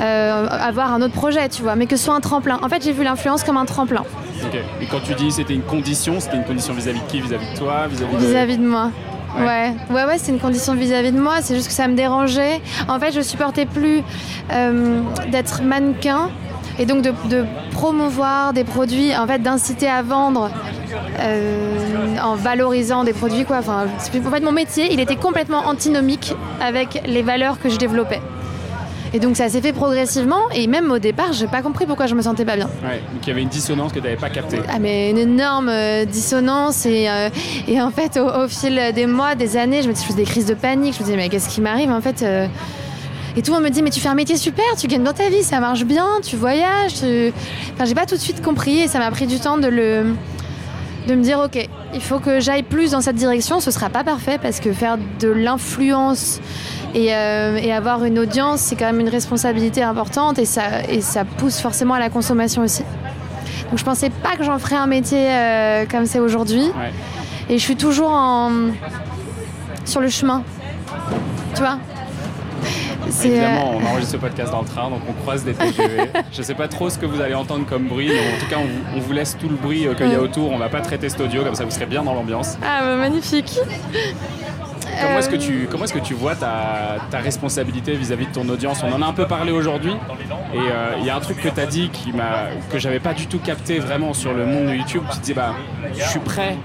[0.00, 2.58] euh, avoir un autre projet, tu vois, mais que ce soit un tremplin.
[2.62, 4.04] En fait, j'ai vu l'influence comme un tremplin
[4.44, 4.54] Ok.
[4.82, 7.20] Et quand tu dis c'était une condition, c'était une condition vis-à-vis de qui?
[7.20, 7.86] Vis-à-vis de toi?
[7.88, 8.26] Vis-à-vis de...
[8.26, 8.90] vis-à-vis de moi.
[9.38, 9.74] Ouais.
[9.90, 11.36] Ouais, ouais, c'est une condition vis-à-vis de moi.
[11.42, 12.60] C'est juste que ça me dérangeait.
[12.88, 14.02] En fait, je supportais plus
[14.52, 16.30] euh, d'être mannequin
[16.78, 20.50] et donc de, de promouvoir des produits, en fait, d'inciter à vendre
[21.20, 23.58] euh, en valorisant des produits, quoi.
[23.58, 28.20] Enfin, en fait, mon métier, il était complètement antinomique avec les valeurs que je développais.
[29.16, 30.50] Et donc, ça s'est fait progressivement.
[30.54, 32.66] Et même au départ, j'ai pas compris pourquoi je me sentais pas bien.
[32.84, 34.58] Ouais, donc il y avait une dissonance que tu n'avais pas captée.
[34.68, 37.30] Ah mais une énorme euh, dissonance et, euh,
[37.66, 40.18] et en fait au, au fil des mois, des années, je me dis je faisais
[40.18, 42.46] des crises de panique, je me disais mais qu'est-ce qui m'arrive en fait euh,
[43.38, 45.14] et tout le monde me dit mais tu fais un métier super, tu gagnes dans
[45.14, 47.32] ta vie, ça marche bien, tu voyages, tu...
[47.72, 50.14] enfin j'ai pas tout de suite compris et ça m'a pris du temps de le
[51.08, 54.04] de me dire ok il faut que j'aille plus dans cette direction, ce sera pas
[54.04, 56.40] parfait parce que faire de l'influence
[56.96, 61.02] et, euh, et avoir une audience c'est quand même une responsabilité importante et ça, et
[61.02, 62.82] ça pousse forcément à la consommation aussi.
[63.70, 66.62] Donc je pensais pas que j'en ferais un métier euh, comme c'est aujourd'hui.
[66.62, 66.92] Ouais.
[67.50, 68.50] Et je suis toujours en...
[69.84, 70.42] sur le chemin.
[71.54, 71.78] Tu vois?
[73.10, 76.10] C'est, Évidemment, euh, on enregistre ce podcast dans le train, donc on croise des TGV.
[76.32, 78.56] Je sais pas trop ce que vous allez entendre comme bruit, mais en tout cas,
[78.58, 80.50] on vous, on vous laisse tout le bruit qu'il y a autour.
[80.50, 82.56] On va pas traiter cet audio, comme ça vous serez bien dans l'ambiance.
[82.62, 83.58] Ah bah, magnifique.
[85.00, 88.48] Comment est-ce que tu, comment est-ce que tu vois ta, ta responsabilité vis-à-vis de ton
[88.48, 88.82] audience?
[88.82, 89.92] On en a un peu parlé aujourd'hui,
[90.54, 93.00] et euh, il y a un truc que tu as dit qui m'a, que j'avais
[93.00, 95.02] pas du tout capté vraiment sur le monde de YouTube.
[95.12, 95.54] Tu disais, bah,
[95.96, 96.56] je suis prêt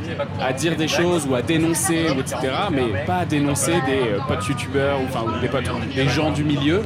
[0.41, 2.37] à dire des choses ou à dénoncer, ou etc.,
[2.71, 6.43] mais pas à dénoncer des euh, potes youtubeurs ou, enfin, des potes, des gens du
[6.43, 6.81] milieu,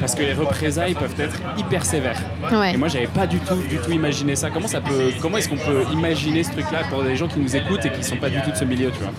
[0.00, 2.20] parce que les représailles peuvent être hyper sévères.
[2.52, 2.74] Ouais.
[2.74, 4.50] Et moi, j'avais pas du tout, du tout imaginé ça.
[4.50, 7.54] Comment ça peut, comment est-ce qu'on peut imaginer ce truc-là pour des gens qui nous
[7.56, 9.12] écoutent et qui sont pas du tout de ce milieu, tu vois?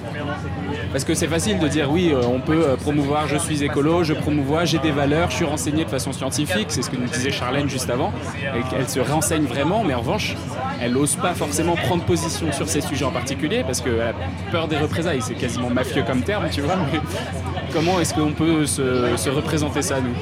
[0.92, 4.04] Parce que c'est facile de dire oui, euh, on peut euh, promouvoir, je suis écolo,
[4.04, 6.68] je promouvois, j'ai des valeurs, je suis renseigné de façon scientifique.
[6.70, 8.12] C'est ce que nous disait Charlène juste avant.
[8.58, 10.36] Et qu'elle se renseigne vraiment, mais en revanche,
[10.82, 14.14] elle n'ose pas forcément prendre position sur ces sujets en particulier parce qu'elle a
[14.52, 15.22] peur des représailles.
[15.22, 16.78] C'est quasiment mafieux comme terme, tu vois.
[16.92, 17.00] Mais
[17.74, 20.16] comment est-ce qu'on peut se représenter ça, nous?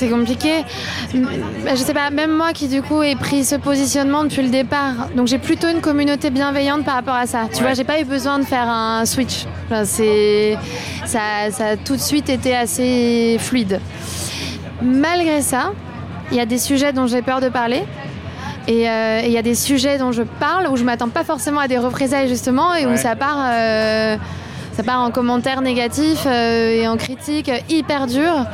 [0.00, 0.64] C'est compliqué.
[1.12, 4.48] Bah, je sais pas, même moi qui du coup ai pris ce positionnement depuis le
[4.48, 7.40] départ, donc j'ai plutôt une communauté bienveillante par rapport à ça.
[7.52, 7.64] Tu Ouais.
[7.64, 9.44] vois, j'ai pas eu besoin de faire un switch.
[9.66, 10.56] Enfin, c'est
[11.04, 13.78] ça, ça a tout de suite été assez fluide.
[14.80, 15.72] Malgré ça,
[16.30, 17.84] il y a des sujets dont j'ai peur de parler.
[18.68, 21.60] Et euh, il y a des sujets dont je parle où je m'attends pas forcément
[21.60, 22.94] à des représailles justement et Ouais.
[22.94, 24.16] où ça part, euh,
[24.72, 28.46] ça part en commentaires négatifs euh, et en critiques hyper durs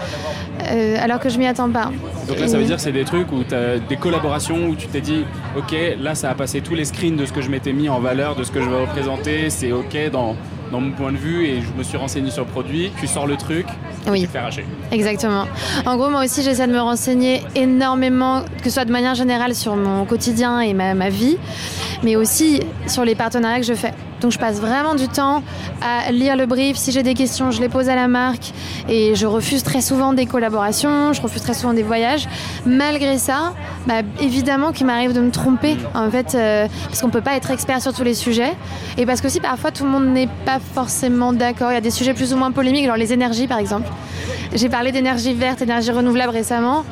[0.71, 1.91] euh, alors que je m'y attends pas.
[2.29, 4.75] Donc là, ça veut dire que c'est des trucs où tu as des collaborations où
[4.75, 5.25] tu t'es dit,
[5.57, 8.01] ok, là, ça a passé tous les screens de ce que je m'étais mis en
[8.01, 10.35] valeur, de ce que je veux représenter, c'est ok dans,
[10.73, 13.27] dans mon point de vue et je me suis renseigné sur le produit, tu sors
[13.27, 13.67] le truc,
[14.07, 14.21] et Oui.
[14.23, 14.65] tu te fais arracher.
[14.91, 15.45] Exactement.
[15.85, 19.55] En gros, moi aussi, j'essaie de me renseigner énormément, que ce soit de manière générale
[19.55, 21.37] sur mon quotidien et ma, ma vie,
[22.03, 23.93] mais aussi sur les partenariats que je fais.
[24.21, 25.43] Donc je passe vraiment du temps
[25.83, 26.77] à lire le brief.
[26.77, 28.53] Si j'ai des questions, je les pose à la marque.
[28.89, 32.29] Et je refuse très souvent des collaborations, je refuse très souvent des voyages.
[32.65, 33.55] Malgré ça,
[33.87, 37.51] bah, évidemment qu'il m'arrive de me tromper, en fait, euh, parce qu'on peut pas être
[37.51, 38.55] expert sur tous les sujets.
[38.97, 41.71] Et parce que si parfois tout le monde n'est pas forcément d'accord.
[41.71, 43.89] Il y a des sujets plus ou moins polémiques, genre les énergies par exemple.
[44.55, 46.85] J'ai parlé d'énergie verte, énergie renouvelable récemment.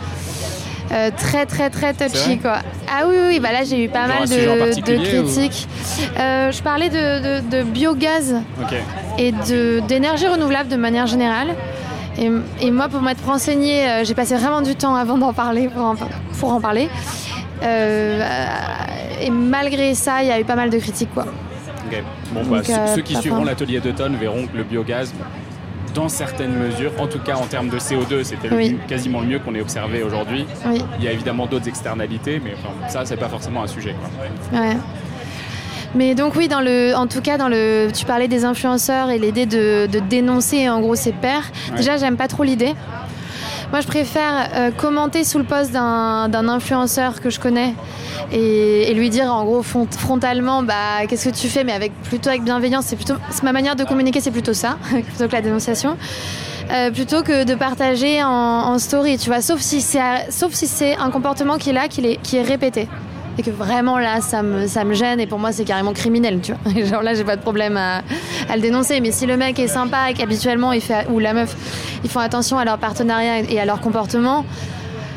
[0.95, 2.59] Euh, très très très touchy quoi.
[2.89, 4.35] Ah oui oui, bah là j'ai eu pas Genre mal de,
[5.25, 5.69] critiques.
[6.19, 8.37] Euh, je parlais de, de- de biogaz
[9.19, 9.33] et
[9.89, 11.49] d'énergie renouvelable de manière générale.
[12.17, 12.31] Et,
[12.61, 15.83] et moi, pour m'être renseignée, euh, j'ai passé vraiment du temps avant d'en parler, pour
[15.85, 15.95] en,
[16.39, 16.89] pour en parler.
[19.21, 21.13] Et malgré ça, il y a eu pas mal de critiques.
[21.13, 21.25] Quoi.
[22.33, 25.13] Bon, bah, Donc, ceux- ceux qui suivront l'atelier d'automne verront que le biogaz,
[25.95, 28.79] dans certaines mesures, en tout cas en termes de CO2, c'était Oui.
[28.89, 30.45] quasiment le mieux qu'on ait observé aujourd'hui.
[30.67, 33.95] Oui, Il y a évidemment d'autres externalités, mais enfin, ça, c'est pas forcément un sujet.
[34.53, 34.61] Quoi.
[34.61, 34.77] ouais.
[35.97, 39.19] Mais donc oui, dans le, en tout cas, dans le, tu parlais des influenceurs et
[39.21, 41.45] l'idée de, de dénoncer en gros ses pairs.
[41.71, 41.77] Ouais.
[41.77, 42.75] Déjà, j'aime pas trop l'idée.
[43.75, 47.75] Moi, je préfère euh, commenter sous le poste d'un influenceur que je connais
[48.31, 52.29] et, lui dire en gros fron- frontalement, bah qu'est-ce que tu fais, mais avec plutôt
[52.29, 52.85] avec bienveillance.
[52.87, 55.97] C'est plutôt, ma manière de communiquer, c'est plutôt ça, plutôt que la dénonciation.
[56.71, 59.41] Euh, plutôt que de partager en, story, tu vois.
[59.41, 61.89] Sauf si c'est, si un comportement qu'il est,
[62.23, 62.87] qui est répété
[63.39, 65.21] et que vraiment là ça me, ça me gêne.
[65.21, 66.85] Et pour moi c'est carrément criminel tu vois.
[66.85, 68.03] Genre là j'ai pas de problème à,
[68.49, 69.01] à le dénoncer.
[69.01, 70.73] Mais si le mec est sympa et qu'habituellement
[71.11, 71.57] ou la meuf
[72.05, 74.45] ils font attention à leur partenariat et à leur comportement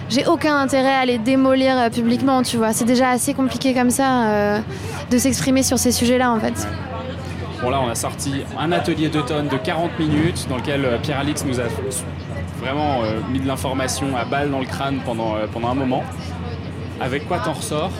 [0.10, 2.73] j'ai aucun intérêt à les démolir euh, publiquement tu vois.
[2.73, 4.60] C'est déjà assez compliqué comme ça euh,
[5.12, 6.67] de s'exprimer sur ces sujets là en fait.
[7.62, 11.43] Bon, là, on a sorti un atelier d'automne de 40 minutes dans lequel euh, Pierre-Alix
[11.43, 11.63] nous a
[12.62, 13.01] vraiment
[13.32, 16.03] mis de l'information à balle dans le crâne pendant, pendant un moment.
[17.00, 17.92] Avec quoi t'en ressors?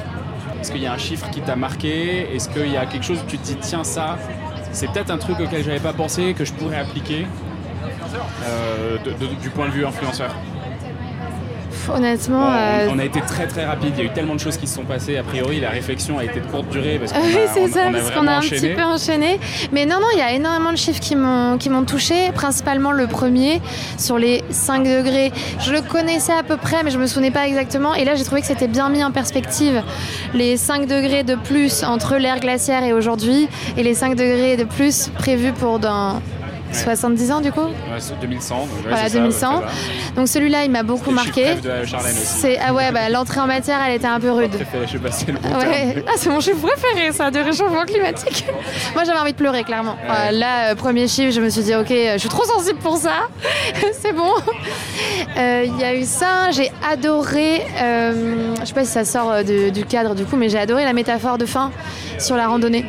[0.60, 2.34] Est-ce qu'il y a un chiffre qui t'a marqué?
[2.34, 4.18] Est-ce qu'il y a quelque chose où tu te dis, tiens, ça,
[4.72, 7.28] c'est peut-être un truc auquel j'avais pas pensé, que je pourrais appliquer?
[8.46, 8.98] Euh,
[9.42, 10.34] du point de vue influenceur
[11.90, 14.40] honnêtement euh, on, on a été très très rapide, il y a eu tellement de
[14.40, 15.18] choses qui se sont passées.
[15.18, 17.82] A priori, la réflexion a été de courte durée parce qu'on Oui, a, c'est ça,
[17.86, 18.70] on a parce qu'on a un enchaîné.
[18.70, 19.40] petit peu enchaîné.
[19.72, 22.92] Mais non, non, il y a énormément de chiffres qui m'ont qui m'ont touché, principalement
[22.92, 23.62] le premier
[23.98, 25.32] sur les 5 degrés.
[25.62, 27.94] Je le connaissais à peu près, mais je me souvenais pas exactement.
[27.96, 29.82] Et là, j'ai trouvé que c'était bien mis en perspective
[30.34, 33.48] les 5 degrés de plus entre l'ère glaciaire et aujourd'hui,
[33.78, 36.22] et les 5 degrés de plus prévus pour dans
[36.84, 37.62] 70 ans du coup.
[37.62, 38.56] Ouais, c'est 2100.
[38.58, 39.40] donc ouais, Voilà, c'est ça, 2100.
[39.40, 39.68] ça va.
[40.16, 41.56] Donc celui-là, il m'a beaucoup marqué.
[42.14, 44.52] C'est ah ouais, bah, l'entrée en matière, elle était un peu rude.
[44.52, 46.04] Préféré, je sais pas si c'est le bon Ouais.
[46.08, 48.46] Ah, c'est mon chiffre préféré, ça, du réchauffement climatique.
[48.96, 49.96] Moi, j'avais envie de pleurer, clairement.
[50.10, 52.80] Euh, là, euh, premier chiffre, je me suis dit, ok, euh, je suis trop sensible
[52.80, 53.28] pour ça.
[54.02, 54.32] c'est bon.
[55.38, 56.52] Euh, Il y a eu ça.
[56.52, 60.60] J'ai adoré, je sais pas si ça sort de- du cadre du coup, mais j'ai
[60.60, 61.72] adoré la métaphore de fin
[62.20, 62.86] sur la randonnée.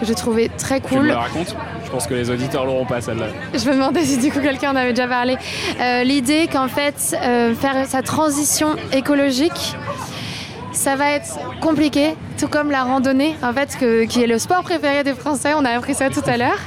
[0.00, 1.08] Que j'ai trouvé très Tu me cool.
[1.08, 1.56] la racontes
[1.88, 3.28] Je pense que les auditeurs l'auront pas celle-là.
[3.54, 5.38] Je me demandais si du coup quelqu'un en avait déjà parlé.
[5.80, 9.74] Euh, L'idée qu'en fait, euh, faire sa transition écologique,
[10.72, 15.02] ça va être compliqué, tout comme la randonnée, en fait, qui est le sport préféré
[15.02, 15.54] des Français.
[15.56, 16.58] On a appris ça tout à l'heure.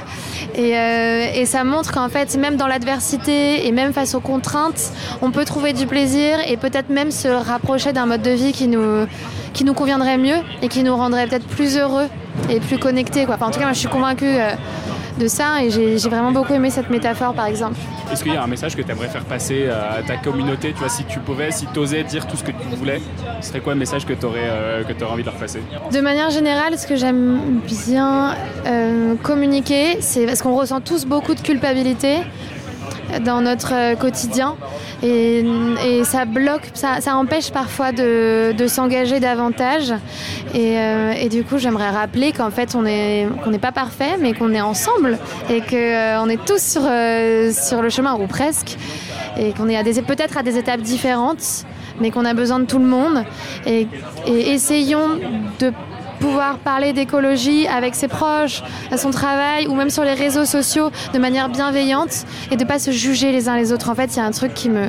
[0.56, 4.90] Et, euh, et ça montre qu'en fait, même dans l'adversité et même face aux contraintes,
[5.22, 8.66] on peut trouver du plaisir et peut-être même se rapprocher d'un mode de vie qui
[8.66, 9.06] nous,
[9.52, 12.08] qui nous conviendrait mieux et qui nous rendrait peut-être plus heureux
[12.50, 13.24] et plus connectés.
[13.24, 14.36] En tout cas, moi, je suis convaincue
[15.22, 17.76] de ça et j'ai vraiment beaucoup aimé cette métaphore, par exemple.
[18.12, 20.78] Est-ce qu'il y a un message que tu aimerais faire passer à ta communauté Tu
[20.78, 23.00] vois, si tu pouvais, si tu osais dire tout ce que tu voulais,
[23.40, 25.60] ce serait quoi le message que tu aurais, envie de leur passer?
[25.92, 28.34] De manière générale, ce que j'aime bien
[28.66, 32.18] euh, communiquer, c'est parce qu'on ressent tous beaucoup de culpabilité
[33.24, 34.56] dans notre euh, quotidien.
[35.02, 35.44] Et,
[36.04, 39.92] ça bloque, ça, empêche parfois de, s'engager davantage.
[40.54, 43.28] Et, euh, et du coup j'aimerais rappeler qu'en fait on n'est
[43.60, 45.18] pas parfait mais qu'on est ensemble.
[45.50, 47.50] Et qu'on est tous sur, euh,
[47.82, 48.76] le chemin ou presque.
[49.38, 51.64] Et qu'on est peut-être à des étapes différentes
[52.00, 53.24] mais qu'on a besoin de tout le monde.
[53.66, 53.86] Et
[54.26, 55.20] essayons
[55.60, 55.72] de
[56.22, 60.90] pouvoir parler d'écologie avec ses proches, à son travail ou même sur les réseaux sociaux
[61.12, 63.90] de manière bienveillante et de pas se juger les uns les autres.
[63.90, 64.86] En fait, il y a un truc qui me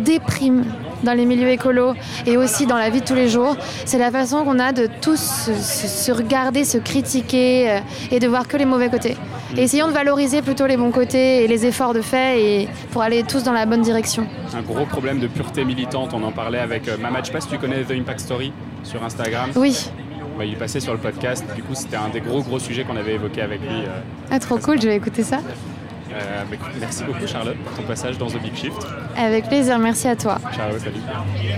[0.00, 0.64] déprime
[1.04, 1.94] dans les milieux écolos
[2.26, 4.88] et aussi dans la vie de tous les jours, c'est la façon qu'on a de
[5.02, 7.78] tous se, se- se regarder, se critiquer euh,
[8.10, 9.16] et de voir que les mauvais côtés.
[9.56, 13.02] Et essayons de valoriser plutôt les bons côtés et les efforts de fait et pour
[13.02, 14.26] aller tous dans la bonne direction.
[14.56, 17.22] Un gros problème de pureté militante, on en parlait avec euh, Mamad.
[17.24, 18.52] Je sais pas si tu connais The Impact Story
[18.84, 19.50] sur Instagram?
[19.56, 19.90] Oui,
[20.36, 21.44] Bah, il est passé sur le podcast.
[21.54, 23.68] Du coup, c'était un des gros gros sujets qu'on avait évoqué avec lui.
[23.68, 24.00] euh.
[24.30, 25.36] ah, trop cool, je vais écouter ça.
[25.38, 28.86] Euh, bah, écoute, merci beaucoup Charlotte pour ton passage dans The Big Shift.
[29.16, 30.38] Avec plaisir, merci à toi.
[30.54, 30.96] Ciao, salut.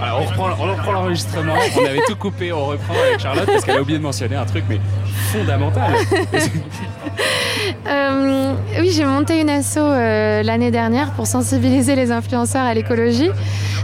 [0.00, 3.64] Alors on reprend, on reprend l'enregistrement, on avait tout coupé, on reprend avec Charlotte parce
[3.64, 4.78] qu'elle a oublié de mentionner un truc mais
[5.32, 5.92] fondamental.
[7.86, 13.30] Euh, oui, j'ai monté une asso euh, l'année dernière pour sensibiliser les influenceurs à l'écologie.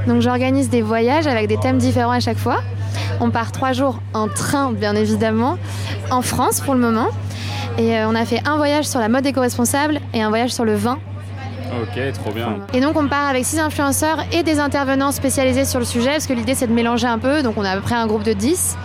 [0.07, 2.61] Donc j'organise des voyages avec des thèmes différents à chaque fois.
[3.21, 5.59] On part trois jours en train, bien évidemment,
[6.11, 7.09] en France pour le moment.
[7.79, 10.65] Et euh, on a fait un voyage sur la mode éco-responsable et un voyage sur
[10.65, 10.99] le vin.
[11.83, 12.57] ok, trop bien.
[12.73, 16.27] Et donc on part avec six influenceurs et des intervenants spécialisés sur le sujet, parce
[16.27, 18.23] que l'idée c'est de mélanger un peu, donc on a à peu près un groupe
[18.25, 18.77] de 10.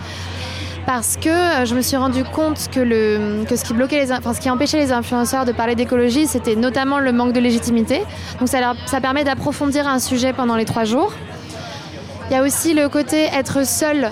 [0.86, 4.12] Parce que euh, je me suis rendu compte que, le, que ce, qui bloquait les,
[4.12, 7.40] in- enfin, ce qui empêchait les influenceurs de parler d'écologie, c'était notamment le manque de
[7.40, 8.04] légitimité.
[8.38, 11.12] Donc ça, leur- ça permet d'approfondir un sujet pendant les trois jours.
[12.28, 14.10] Il y a aussi le côté être seul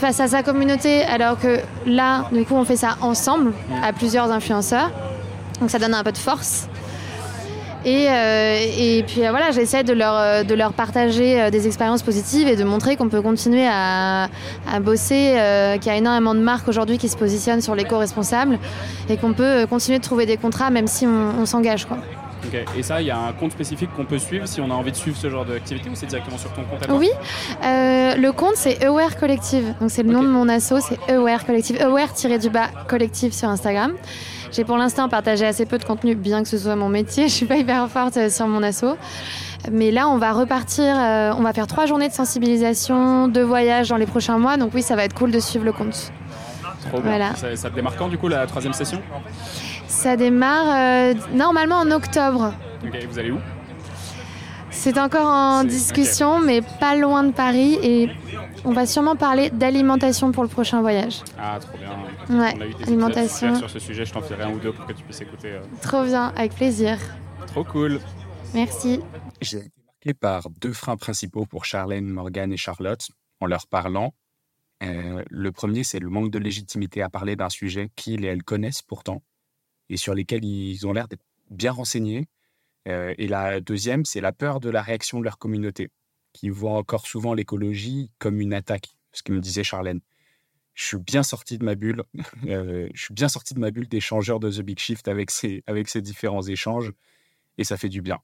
[0.00, 4.30] face à sa communauté, alors que là, du coup, on fait ça ensemble, à plusieurs
[4.30, 4.90] influenceurs.
[5.60, 6.68] Donc ça donne un peu de force.
[7.86, 12.64] Et, euh, puis euh, voilà, j'essaie de leur, euh, partager des expériences positives et de
[12.64, 14.28] montrer qu'on peut continuer à,
[14.80, 15.38] bosser,
[15.80, 18.58] qu'il y a énormément de marques aujourd'hui qui se positionnent sur l'éco-responsable
[19.08, 21.86] et qu'on peut continuer de trouver des contrats même si on, on s'engage.
[22.46, 24.74] Ok, Et ça, il y a un compte spécifique qu'on peut suivre si on a
[24.74, 27.10] envie de suivre ce genre d'activité ou c'est directement sur ton compte à toi Oui,
[27.64, 29.74] euh, le compte c'est Aware Collective.
[29.80, 31.80] Donc c'est le nom de mon asso, c'est Aware Collective.
[31.80, 33.94] Aware-du-bas collective sur Instagram.
[34.52, 37.24] J'ai pour l'instant partagé assez peu de contenu, bien que ce soit mon métier.
[37.28, 38.96] Je suis pas hyper forte euh, sur mon asso.
[39.72, 40.84] Mais là, on va repartir.
[40.96, 44.56] euh, on va faire trois journées de sensibilisation, deux voyages dans les prochains mois.
[44.56, 46.12] Donc oui, ça va être cool de suivre le compte.
[46.88, 47.10] Trop bien.
[47.10, 47.34] Voilà.
[47.34, 49.00] Ça, ça te du coup la troisième session?
[49.88, 52.52] Ça démarre euh, normalement en octobre.
[52.84, 53.38] Ok, vous allez où?
[54.70, 57.78] C'est encore en discussion, mais pas loin de Paris.
[57.82, 58.10] Et
[58.64, 61.22] on va sûrement parler d'alimentation pour le prochain voyage.
[61.38, 61.90] Ah, trop bien.
[62.38, 63.54] Ouais, On a eu des alimentation.
[63.56, 65.52] sur ce sujet, je t'en ferai un ou deux pour que tu puisses écouter.
[65.52, 65.60] euh.
[65.80, 66.98] Trop bien, avec plaisir.
[67.46, 68.00] Trop cool.
[68.54, 69.00] Merci.
[69.40, 73.08] J'ai été marqué par deux freins principaux pour Charlène, Morgane et Charlotte
[73.40, 74.12] en leur parlant.
[74.82, 78.42] Euh, le premier, c'est le manque de légitimité à parler d'un sujet qu'ils et elles
[78.42, 79.22] connaissent pourtant
[79.88, 82.28] et sur lesquels ils ont l'air d'être bien renseignés.
[82.88, 85.90] Euh, et la deuxième, c'est la peur de la réaction de leur communauté,
[86.32, 90.00] qui voit encore souvent l'écologie comme une attaque, ce que me disait Charlène.
[90.74, 92.02] Je suis bien sorti de ma bulle,
[92.46, 95.64] euh, je suis bien sorti de ma bulle d'échangeur de The Big Shift avec ces,
[95.66, 96.92] avec ces différents échanges,
[97.58, 98.20] et ça fait du bien.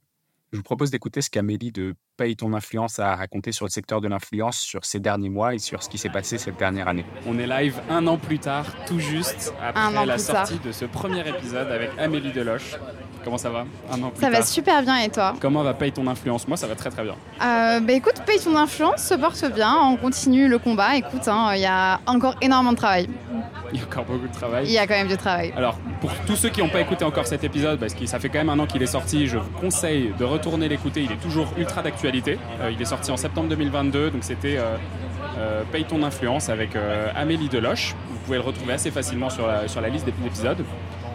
[0.52, 4.02] Je vous propose d'écouter ce qu'Amélie de Paye ton influence a raconté sur le secteur
[4.02, 7.06] de l'influence sur ces derniers mois et sur ce qui s'est passé cette dernière année.
[7.26, 11.26] On est live un an plus tard, tout juste après la sortie de ce premier
[11.26, 12.76] épisode avec Amélie Deloche.
[13.24, 14.40] Comment ça va Un an plus Ça tard.
[14.40, 17.02] va super bien et toi Comment va Paye ton influence Moi, ça va très très
[17.04, 17.14] bien.
[17.42, 20.96] euh, Bah écoute, paye ton influence, se porte bien, on continue le combat.
[20.96, 23.08] Écoute, hein, il y a encore énormément de travail.
[23.72, 24.70] Il y a encore beaucoup de Il travail.
[24.70, 25.52] y a quand même du travail.
[25.56, 28.28] Alors, pour tous ceux qui n'ont pas écouté encore cet épisode, parce que ça fait
[28.28, 31.02] quand même un an qu'il est sorti, je vous conseille de retourner l'écouter.
[31.02, 32.38] Il est toujours ultra d'actualité.
[32.60, 34.76] Euh, il est sorti en septembre 2022, donc c'était euh,
[35.38, 36.70] euh, Paye ton influence avec
[37.16, 37.94] Amélie Deloche.
[38.10, 40.62] Vous pouvez le retrouver assez facilement sur la, sur la liste des épisodes.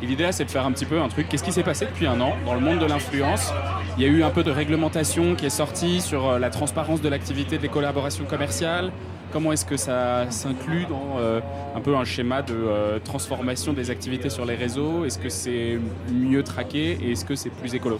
[0.01, 1.27] L'idée c'est de faire un petit peu un truc.
[1.27, 3.51] Qu'est-ce qui s'est passé depuis un an dans le monde de l'influence?
[3.97, 7.01] Il y a eu un peu de réglementation qui est sortie sur euh, la transparence
[7.01, 8.91] de l'activité des collaborations commerciales.
[9.33, 11.41] Comment est-ce que ça s'inclut dans euh,
[11.75, 15.03] un peu un schéma de euh, transformation des activités sur les réseaux?
[15.03, 15.79] Est-ce que c'est
[16.11, 17.99] mieux traqué et est-ce que c'est plus écolo?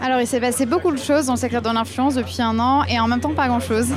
[0.00, 2.84] Alors il s'est passé beaucoup de choses dans le secteur de l'influence depuis un an
[2.84, 3.88] et en même temps pas grand-chose.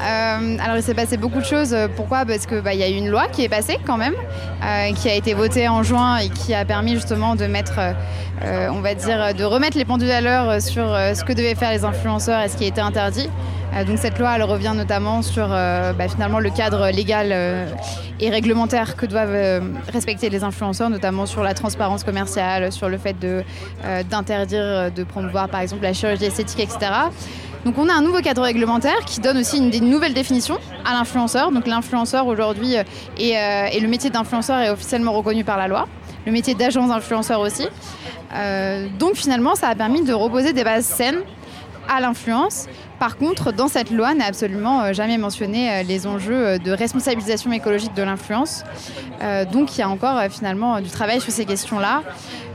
[0.00, 1.74] Euh, alors il s'est passé beaucoup de choses.
[1.96, 2.24] Pourquoi?
[2.24, 5.08] Parce que bah, y a eu une loi qui est passée quand même, euh, qui
[5.08, 8.94] a été votée en juin et qui a permis justement de mettre, euh, on va
[8.94, 12.40] dire, de remettre les pendules à l'heure sur euh, ce que devaient faire les influenceurs
[12.42, 13.28] et ce qui était interdit.
[13.74, 17.66] Euh, donc cette loi, elle revient notamment sur euh, bah, finalement le cadre légal euh,
[18.20, 19.60] et réglementaire que doivent euh,
[19.92, 23.42] respecter les influenceurs, notamment sur la transparence commerciale, sur le fait euh,
[24.08, 26.92] d'interdire euh, de promouvoir par exemple la chirurgie esthétique, etc.
[27.64, 30.92] Donc on a un nouveau cadre réglementaire qui donne aussi une, des nouvelles définitions à
[30.92, 31.50] l'influenceur.
[31.50, 32.82] Donc l'influenceur aujourd'hui euh,
[33.16, 35.88] et, euh, et le métier d'influenceur est officiellement reconnu par la loi.
[36.26, 37.66] Le métier d'agence d'influenceur aussi.
[38.34, 41.20] Euh, donc finalement, ça a permis de reposer des bases saines
[41.88, 42.66] à l'influence.
[42.98, 46.70] Par contre, dans cette loi n'est absolument euh, jamais mentionné euh, les enjeux euh, de
[46.70, 48.64] responsabilisation écologique de l'influence.
[49.22, 52.02] Euh, donc il y a encore euh, finalement euh, du travail sur ces questions-là.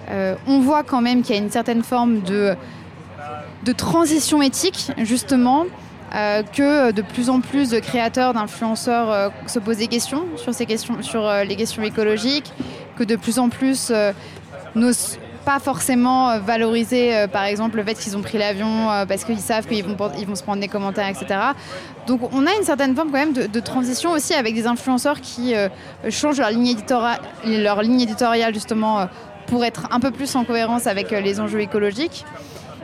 [0.09, 2.55] Euh, on voit quand même qu'il y a une certaine forme de,
[3.69, 5.65] de transition éthique, justement,
[6.15, 10.56] euh, que de plus en plus de créateurs, d'influenceurs euh, se posent des questions sur,
[10.56, 12.52] ces questions, sur euh, les questions écologiques,
[12.98, 13.91] que de plus en plus
[14.73, 19.67] n'osent pas forcément valoriser, par exemple, le fait qu'ils ont pris l'avion parce qu'ils savent
[19.67, 21.39] qu'ils vont, se prendre des commentaires, etc.
[22.08, 25.54] Donc on a une certaine forme quand même de, transition aussi avec des influenceurs qui
[26.10, 26.52] changent leur
[27.81, 29.08] ligne, éditoriale justement
[29.48, 32.25] pour être un peu plus en cohérence avec les enjeux écologiques.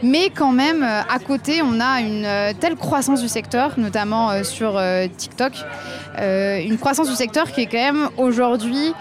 [0.04, 4.82] Mais quand même, à côté, on a une telle croissance du secteur, notamment sur
[5.18, 5.54] TikTok,
[6.18, 8.94] une croissance du secteur qui est quand même aujourd'hui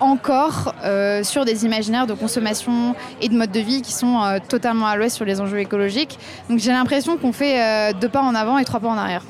[0.00, 4.38] encore euh, sur des imaginaires de consommation et de mode de vie qui sont euh,
[4.46, 6.18] totalement à l'ouest sur les enjeux écologiques.
[6.48, 9.22] Donc j'ai l'impression qu'on fait euh, deux pas en avant et trois pas en arrière.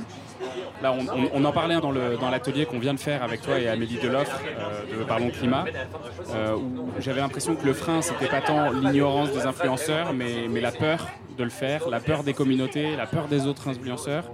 [0.83, 0.95] Là,
[1.35, 4.41] on, en parlait dans, l'atelier qu'on vient de faire avec toi et Amélie Deloffre
[4.97, 5.65] de Parlons Climat,
[6.57, 11.07] où j'avais l'impression que le frein, c'était pas tant l'ignorance des influenceurs, mais, la peur
[11.37, 14.25] de le faire, la peur des communautés, la peur des autres influenceurs.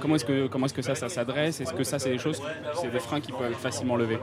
[0.00, 1.60] comment est-ce que, ça, s'adresse?
[1.60, 2.42] Est-ce que ça, c'est des choses,
[2.80, 4.18] c'est des freins qui peuvent facilement levés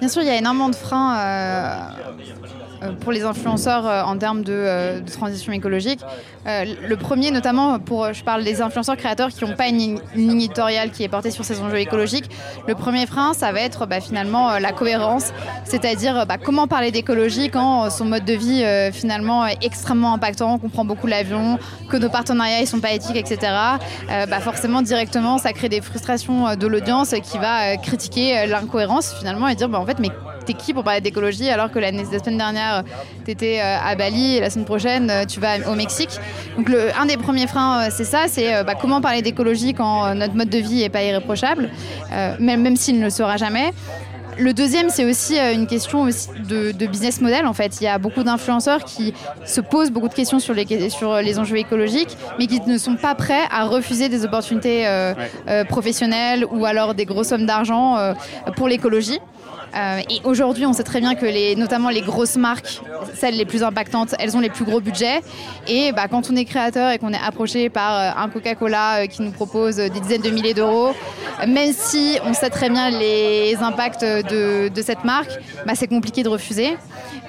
[0.00, 2.12] Bien sûr, il y a énormément de freins euh, euh,
[3.00, 6.00] pour les influenceurs euh, en termes de, transition écologique.
[6.46, 10.90] le premier, notamment, pour, je parle des influenceurs créateurs qui n'ont pas une, ligne éditoriale
[10.90, 12.30] qui est portée sur ces enjeux écologiques.
[12.66, 15.32] Le premier frein, ça va être bah, finalement la cohérence,
[15.64, 20.68] c'est-à-dire bah, comment parler d'écologie quand son mode de vie finalement est extrêmement impactant, qu'on
[20.68, 21.58] prend beaucoup l'avion,
[21.88, 23.52] que nos partenariats ne sont pas éthiques, etc.
[24.08, 29.54] bah, forcément, directement, ça crée des frustrations de l'audience qui va critiquer l'incohérence finalement et
[29.54, 30.10] dire en fait, mais
[30.50, 32.82] t'es qui pour parler d'écologie alors que la, semaine dernière,
[33.24, 36.10] t'étais euh, à Bali et la semaine prochaine, euh, tu vas au Mexique.
[36.56, 40.14] Donc, le, un des premiers freins, euh, c'est ça c'est bah, comment parler d'écologie quand
[40.14, 41.70] notre mode de vie n'est pas irréprochable,
[42.38, 43.72] même, même s'il ne le sera jamais.
[44.38, 47.46] Le deuxième, c'est aussi une question de, business model.
[47.46, 49.12] En fait, il y a beaucoup d'influenceurs qui
[49.44, 52.96] se posent beaucoup de questions sur les, sur les enjeux écologiques, mais qui ne sont
[52.96, 54.86] pas prêts à refuser des opportunités
[55.68, 57.96] professionnelles ou alors des grosses sommes d'argent
[58.56, 59.18] pour l'écologie.
[59.76, 62.80] Euh, et aujourd'hui, on sait très bien que notamment les grosses marques,
[63.14, 65.20] celles les plus impactantes, elles ont les plus gros budgets.
[65.68, 69.06] Et bah, quand on est créateur et qu'on est approché par euh, un Coca-Cola euh,
[69.06, 70.92] qui nous propose des dizaines de milliers d'euros,
[71.46, 75.30] même si on sait très bien les impacts de, de cette marque,
[75.66, 76.76] bah, c'est compliqué de refuser.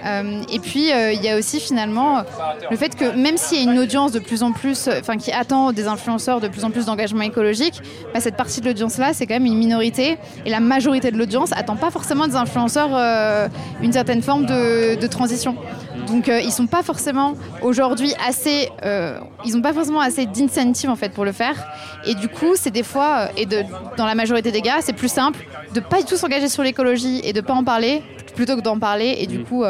[0.03, 2.23] Et puis, il y a aussi finalement
[2.69, 5.31] le fait que même s'il y a une audience de plus en plus, enfin qui
[5.31, 7.81] attend des influenceurs de plus en plus d'engagement écologique,
[8.13, 10.17] bah, cette partie de l'audience-là, c'est quand même une minorité.
[10.45, 13.47] Et la majorité de l'audience attend pas forcément influenceurs euh,
[13.81, 15.55] une certaine forme de, transition.
[16.07, 20.89] Donc euh, ils sont pas forcément aujourd'hui assez, euh, ils n'ont pas forcément assez d'incentive
[20.89, 21.55] en fait pour le faire.
[22.05, 25.45] Et du coup, c'est des fois, et dans la majorité des cas, c'est plus simple
[25.73, 28.79] de pas du tout s'engager sur l'écologie et de pas en parler plutôt que d'en
[28.79, 29.43] parler et du mm.
[29.45, 29.63] coup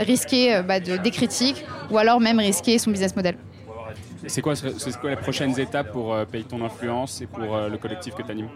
[0.00, 3.36] risquer bah, de, des critiques ou alors même risquer son business model.
[4.26, 4.54] C'est quoi,
[5.04, 8.30] les prochaines étapes pour euh, Paye ton influence et pour euh, le collectif que tu
[8.30, 8.48] animes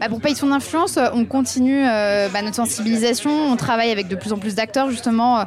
[0.00, 3.30] bah Pour Paye ton influence, on continue euh, bah, notre sensibilisation.
[3.30, 5.44] On travaille avec de plus en plus d'acteurs justement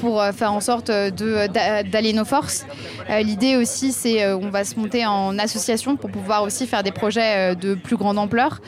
[0.00, 2.66] pour faire en sorte d'allier nos forces.
[3.08, 7.54] L'idée aussi, c'est on va se monter en association pour pouvoir aussi faire des projets
[7.54, 8.60] de plus grande ampleur.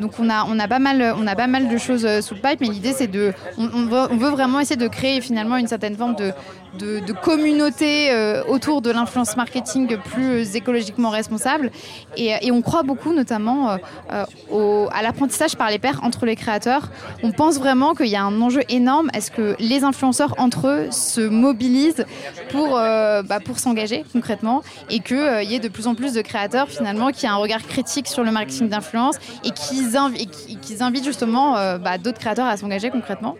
[0.00, 3.32] donc on a, pas mal, de choses sous le pipe, mais l'idée c'est de.
[3.58, 6.32] On, veut vraiment essayer de créer finalement une certaine forme de
[6.76, 11.70] de, communautés euh, autour de l'influence marketing plus écologiquement responsable.
[12.16, 13.76] Et, on croit beaucoup notamment euh,
[14.52, 16.90] euh, à l'apprentissage par les pairs entre les créateurs.
[17.22, 19.10] On pense vraiment qu'il y a un enjeu énorme.
[19.14, 22.06] Est-ce que les influenceurs entre eux se mobilisent
[22.50, 26.68] pour, bah, pour s'engager concrètement et qu'il y ait de plus en plus de créateurs
[26.68, 29.96] finalement qui aient un regard critique sur le marketing d'influence et qu'ils
[30.82, 33.36] invitent justement bah, d'autres créateurs à s'engager concrètement?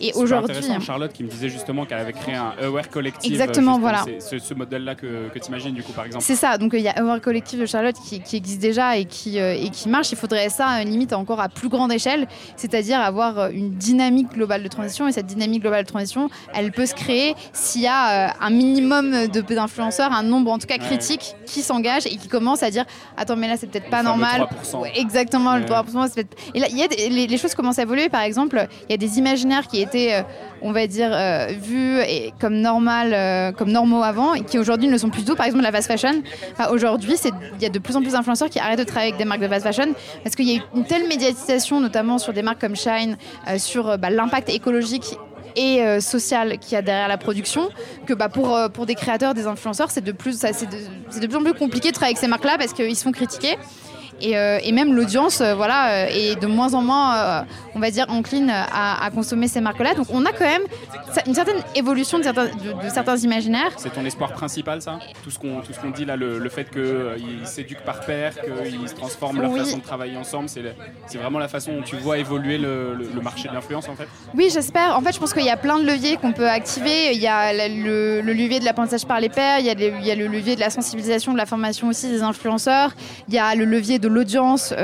[0.00, 3.32] Et aujourd'hui, Charlotte qui me disait justement qu'elle avait créé un Aware Collective.
[3.32, 4.04] Exactement, voilà.
[4.18, 6.24] C'est ce, modèle-là que, que tu imagines du coup, par exemple.
[6.24, 6.58] C'est ça.
[6.58, 9.70] Donc il y a Aware Collective de Charlotte qui, existe déjà et qui, euh, et
[9.70, 10.12] qui marche.
[10.12, 12.26] Il faudrait ça limite encore à plus grande échelle,
[12.56, 15.08] c'est-à-dire avoir euh, une dynamique globale de transition.
[15.08, 18.50] Et cette dynamique globale de transition, elle peut se créer s'il y a euh, un
[18.50, 22.84] minimum d'influenceurs, un nombre en tout cas critique qui s'engage et qui commence à dire
[23.16, 24.46] attends mais là c'est peut-être pas normal.
[24.94, 26.24] exactement, le 3%.
[26.54, 28.08] Et là, y a les, les, choses commencent à évoluer.
[28.08, 30.24] Par exemple, il y a des imaginaires qui étaient,
[30.62, 31.10] on va dire,
[31.60, 35.34] vus et comme normal, euh, comme normaux avant, et qui aujourd'hui ne sont plus du
[35.34, 36.22] Par exemple, la fast fashion.
[36.70, 39.24] aujourd'hui, il y a de plus en plus d'influenceurs qui arrêtent de travailler avec des
[39.24, 42.42] marques de fast fashion parce qu'il y a eu une telle médiatisation, notamment sur des
[42.42, 43.16] marques comme Shine,
[43.48, 45.16] euh, sur euh, bah, l'impact écologique
[45.56, 47.68] et social qu'il y a derrière la production,
[48.06, 51.54] que bah, pour, pour des créateurs, des influenceurs, c'est de, plus, de, plus en plus
[51.54, 53.56] compliqué de travailler avec ces marques-là parce qu'ils se font critiquer.
[54.22, 57.44] Euh, et, même l'audience euh, voilà, euh, est de moins en moins,
[57.74, 59.94] on va dire, encline à, consommer ces marques-là.
[59.94, 60.62] Donc on a quand même
[61.26, 63.72] une certaine évolution de certains, de, certains imaginaires.
[63.76, 64.98] C'est ton espoir principal, ça?
[65.22, 69.42] Tout ce qu'on qu'on dit là, le, fait qu'ils s'éduquent par pair, qu'ils se transforment
[69.42, 73.48] leur façon de travailler ensemble, c'est vraiment la façon dont tu vois évoluer le, marché
[73.48, 74.08] de l'influence, en fait?
[74.34, 74.96] Oui, j'espère.
[74.96, 77.12] En fait, je pense qu'il y a plein de leviers qu'on peut activer.
[77.12, 80.10] Il y a le, levier de l'apprentissage par les pairs, il y, a il y
[80.10, 82.92] a le levier de la sensibilisation, de la formation aussi des influenceurs,
[83.28, 84.74] il y a le levier de de l'audience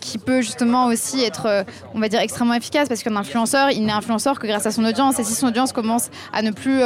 [0.00, 1.64] qui peut justement aussi être,
[1.94, 4.84] on va dire, extrêmement efficace parce qu'un influenceur, il n'est influenceur que grâce à son
[4.84, 5.18] audience.
[5.18, 6.80] Et si son audience commence à ne plus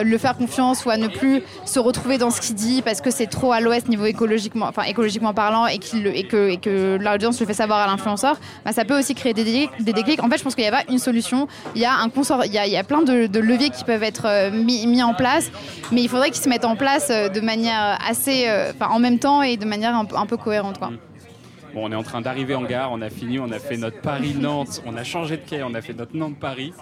[0.00, 3.10] le faire confiance ou à ne plus se retrouver dans ce qu'il dit parce que
[3.10, 7.46] c'est trop à l'ouest niveau écologiquement, enfin écologiquement parlant et, que, et que l'audience le
[7.46, 9.42] fait savoir à l'influenceur, bah, ça peut aussi créer des
[9.80, 10.22] des déclics.
[10.22, 11.48] En fait, je pense qu'il n'y a pas une solution.
[11.74, 13.84] Il y a un consort, il y a, il y a plein de, leviers qui
[13.84, 15.50] peuvent être mis, mis, en place,
[15.90, 18.48] mais il faudrait qu'ils se mettent en place de manière assez,
[18.80, 20.78] en même temps et de manière un, peu cohérente.
[21.74, 24.00] Bon, on est en train d'arriver en gare, on a fini, on a fait notre
[24.00, 26.72] Paris-Nantes, on a changé de quai, on a fait notre Nantes-Paris.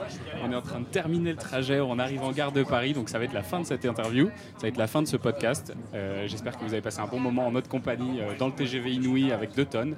[0.43, 3.09] On est en train de terminer le trajet, on arrive en gare de Paris, donc
[3.09, 5.17] ça va être la fin de cette interview, ça va être la fin de ce
[5.17, 5.73] podcast.
[5.95, 8.53] Euh, J'espère que vous avez passé un bon moment en notre compagnie euh, dans le
[8.53, 9.97] TGV Inouï avec deux tonnes.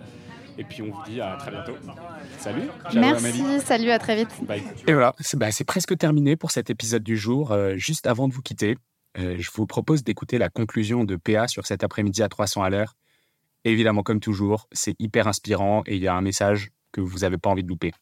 [0.58, 1.72] Et puis on vous dit à très bientôt.
[2.38, 2.68] Salut.
[2.94, 3.60] Merci, Amélie.
[3.60, 4.28] salut, à très vite.
[4.42, 4.62] Bye.
[4.86, 7.52] Et voilà, c'est bah, presque terminé pour cet épisode du jour.
[7.52, 8.76] Euh, juste avant de vous quitter,
[9.18, 12.70] euh, je vous propose d'écouter la conclusion de PA sur cet après-midi à 300 à
[12.70, 12.94] l'heure
[13.64, 17.38] évidemment, comme toujours, c'est hyper inspirant et il y a un message que vous n'avez
[17.38, 17.92] pas envie de louper.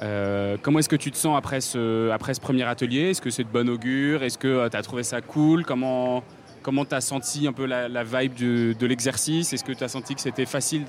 [0.00, 3.10] Euh, comment est-ce que tu te sens après ce, après ce premier atelier?
[3.10, 4.22] Est-ce que c'est de bon augure?
[4.22, 5.64] Est-ce que euh, tu as trouvé ça cool?
[5.64, 6.22] Comment
[6.62, 9.52] comment tu as senti un peu la, la vibe de, de l'exercice?
[9.52, 10.84] Est-ce que tu as senti que c'était facile,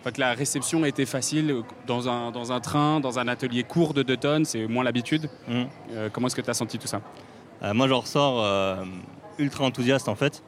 [0.00, 1.54] enfin, que la réception était facile
[1.86, 5.28] dans un, dans un train, dans un atelier court de 2 tonnes C'est moins l'habitude.
[5.48, 5.62] Mmh.
[5.92, 7.02] Euh, comment est-ce que tu as senti tout ça?
[7.62, 8.84] Euh, Moi, j'en ressors euh,
[9.38, 10.42] ultra enthousiaste en fait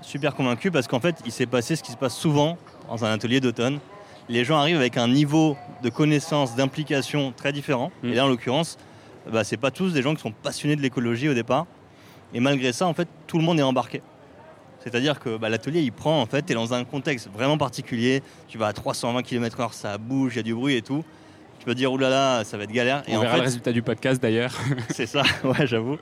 [0.00, 3.12] super convaincu parce qu'en fait, il s'est passé ce qui se passe souvent dans un
[3.12, 3.78] atelier d'automne.
[4.28, 7.90] Les gens arrivent avec un niveau de connaissance, d'implication très différent.
[8.02, 8.08] Mm.
[8.08, 8.76] Et là, en l'occurrence,
[9.30, 11.66] bah, c'est pas tous des gens qui sont passionnés de l'écologie au départ.
[12.34, 14.02] Et malgré ça, en fait, tout le monde est embarqué.
[14.80, 18.22] C'est-à-dire que bah, l'atelier, il prend, en fait, tu es dans un contexte vraiment particulier.
[18.48, 21.04] Tu vas à 320 km/h, ça bouge, il y a du bruit et tout
[21.68, 23.02] peux dire oulala, ça va être galère.
[23.08, 24.54] On et verra le résultat du podcast d'ailleurs.
[24.88, 25.98] c'est ça, ouais, j'avoue.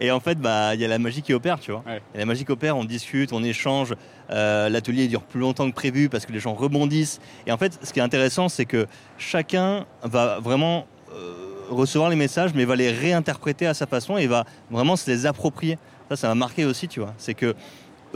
[0.00, 1.84] Et en fait, bah, il y a la magie qui opère, tu vois.
[2.16, 3.94] Et la magie qui opère, on discute, on échange.
[4.30, 7.20] Euh, L'atelier dure plus longtemps que prévu parce que les gens rebondissent.
[7.46, 11.34] Et en fait, ce qui est intéressant, c'est que chacun va vraiment euh,
[11.70, 15.26] recevoir les messages, mais va les réinterpréter à sa façon et va vraiment se les
[15.26, 15.78] approprier.
[16.08, 17.14] Ça, ça m'a marqué aussi, tu vois.
[17.18, 17.54] C'est que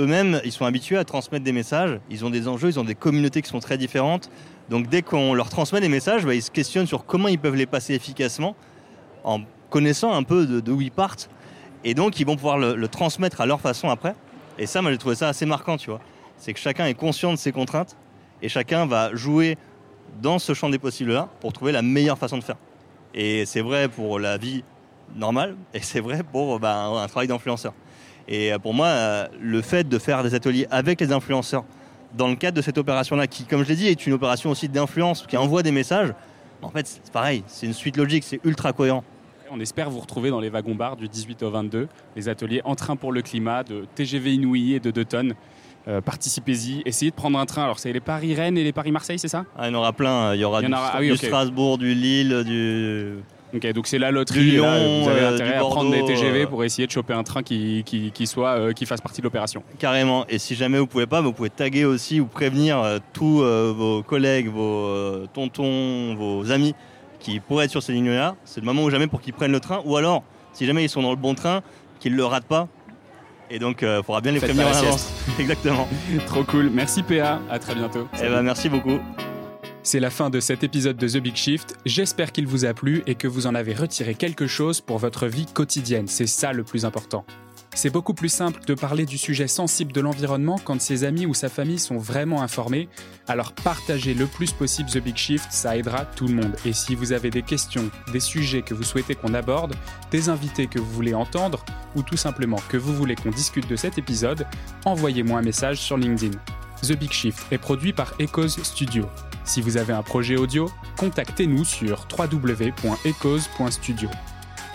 [0.00, 2.00] eux-mêmes, ils sont habitués à transmettre des messages.
[2.10, 4.30] Ils ont des enjeux, ils ont des communautés qui sont très différentes.
[4.68, 7.54] Donc dès qu'on leur transmet des messages, bah, ils se questionnent sur comment ils peuvent
[7.54, 8.56] les passer efficacement
[9.24, 9.40] en
[9.70, 11.28] connaissant un peu d'où ils partent.
[11.84, 14.14] Et donc ils vont pouvoir le, transmettre à leur façon après.
[14.58, 16.00] Et ça, moi j'ai trouvé ça assez marquant, tu vois.
[16.36, 17.96] C'est que chacun est conscient de ses contraintes
[18.42, 19.56] et chacun va jouer
[20.20, 22.56] dans ce champ des possibles-là pour trouver la meilleure façon de faire.
[23.14, 24.64] Et c'est vrai pour la vie
[25.14, 27.72] normale et c'est vrai pour bah, un travail d'influenceur.
[28.28, 31.64] Et pour moi, euh, le fait de faire des ateliers avec les influenceurs,
[32.14, 34.68] dans le cadre de cette opération-là, qui, comme je l'ai dit, est une opération aussi
[34.68, 36.12] d'influence, qui envoie des messages,
[36.62, 39.04] en fait, c'est pareil, c'est une suite logique, c'est ultra cohérent.
[39.50, 42.74] On espère vous retrouver dans les wagons bars du 18 au 22, les ateliers En
[42.74, 45.34] train pour le climat de TGV Inouï et de 2 tonnes.
[45.86, 47.62] Euh, participez-y, essayez de prendre un train.
[47.62, 49.44] Alors, c'est les Paris-Rennes et les Paris-Marseille, c'est ça?
[49.56, 50.34] Ah, Il y en aura plein.
[50.34, 53.18] Il y aura, du, ah du Strasbourg, du Lille, du
[53.56, 54.58] Ok, donc c'est la loterie.
[54.58, 56.46] vous avez euh, intérêt à prendre des TGV euh.
[56.46, 59.62] pour essayer de choper un train qui, qui, soit, euh, qui fasse partie de l'opération.
[59.78, 60.26] Carrément.
[60.28, 64.48] Et si jamais vous pouvez pas, vous pouvez taguer aussi ou prévenir tous vos collègues,
[64.48, 66.74] vos tontons, vos amis
[67.18, 68.36] qui pourraient être sur ces lignes-là.
[68.44, 69.80] C'est le moment ou jamais pour qu'ils prennent le train.
[69.84, 71.62] Ou alors, si jamais ils sont dans le bon train,
[71.98, 72.68] qu'ils ne le ratent pas.
[73.48, 75.10] Et donc, il faudra bien les prévenir en avance.
[75.38, 75.88] Exactement.
[76.26, 76.70] Trop cool.
[76.70, 77.40] Merci PA.
[77.50, 78.06] À très bientôt.
[78.22, 78.98] Eh ben, merci beaucoup.
[79.86, 81.78] C'est la fin de cet épisode de The Big Shift.
[81.86, 85.28] J'espère qu'il vous a plu et que vous en avez retiré quelque chose pour votre
[85.28, 86.08] vie quotidienne.
[86.08, 87.24] C'est ça le plus important.
[87.72, 91.34] C'est beaucoup plus simple de parler du sujet sensible de l'environnement quand ses amis ou
[91.34, 92.88] sa famille sont vraiment informés.
[93.28, 96.56] Alors partagez le plus possible The Big Shift, ça aidera tout le monde.
[96.64, 99.76] Et si vous avez des questions, des sujets que vous souhaitez qu'on aborde,
[100.10, 101.64] des invités que vous voulez entendre,
[101.94, 104.48] ou tout simplement que vous voulez qu'on discute de cet épisode,
[104.84, 106.36] envoyez-moi un message sur LinkedIn.
[106.82, 109.06] The Big Shift est produit par Echoes Studio.
[109.46, 110.68] Si vous avez un projet audio,
[110.98, 114.08] contactez-nous sur www.echoes.studio.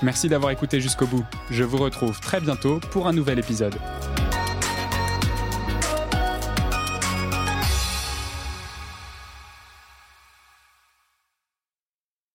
[0.02, 1.24] Merci d'avoir écouté jusqu'au bout.
[1.52, 3.76] Je vous retrouve très bientôt pour un nouvel épisode.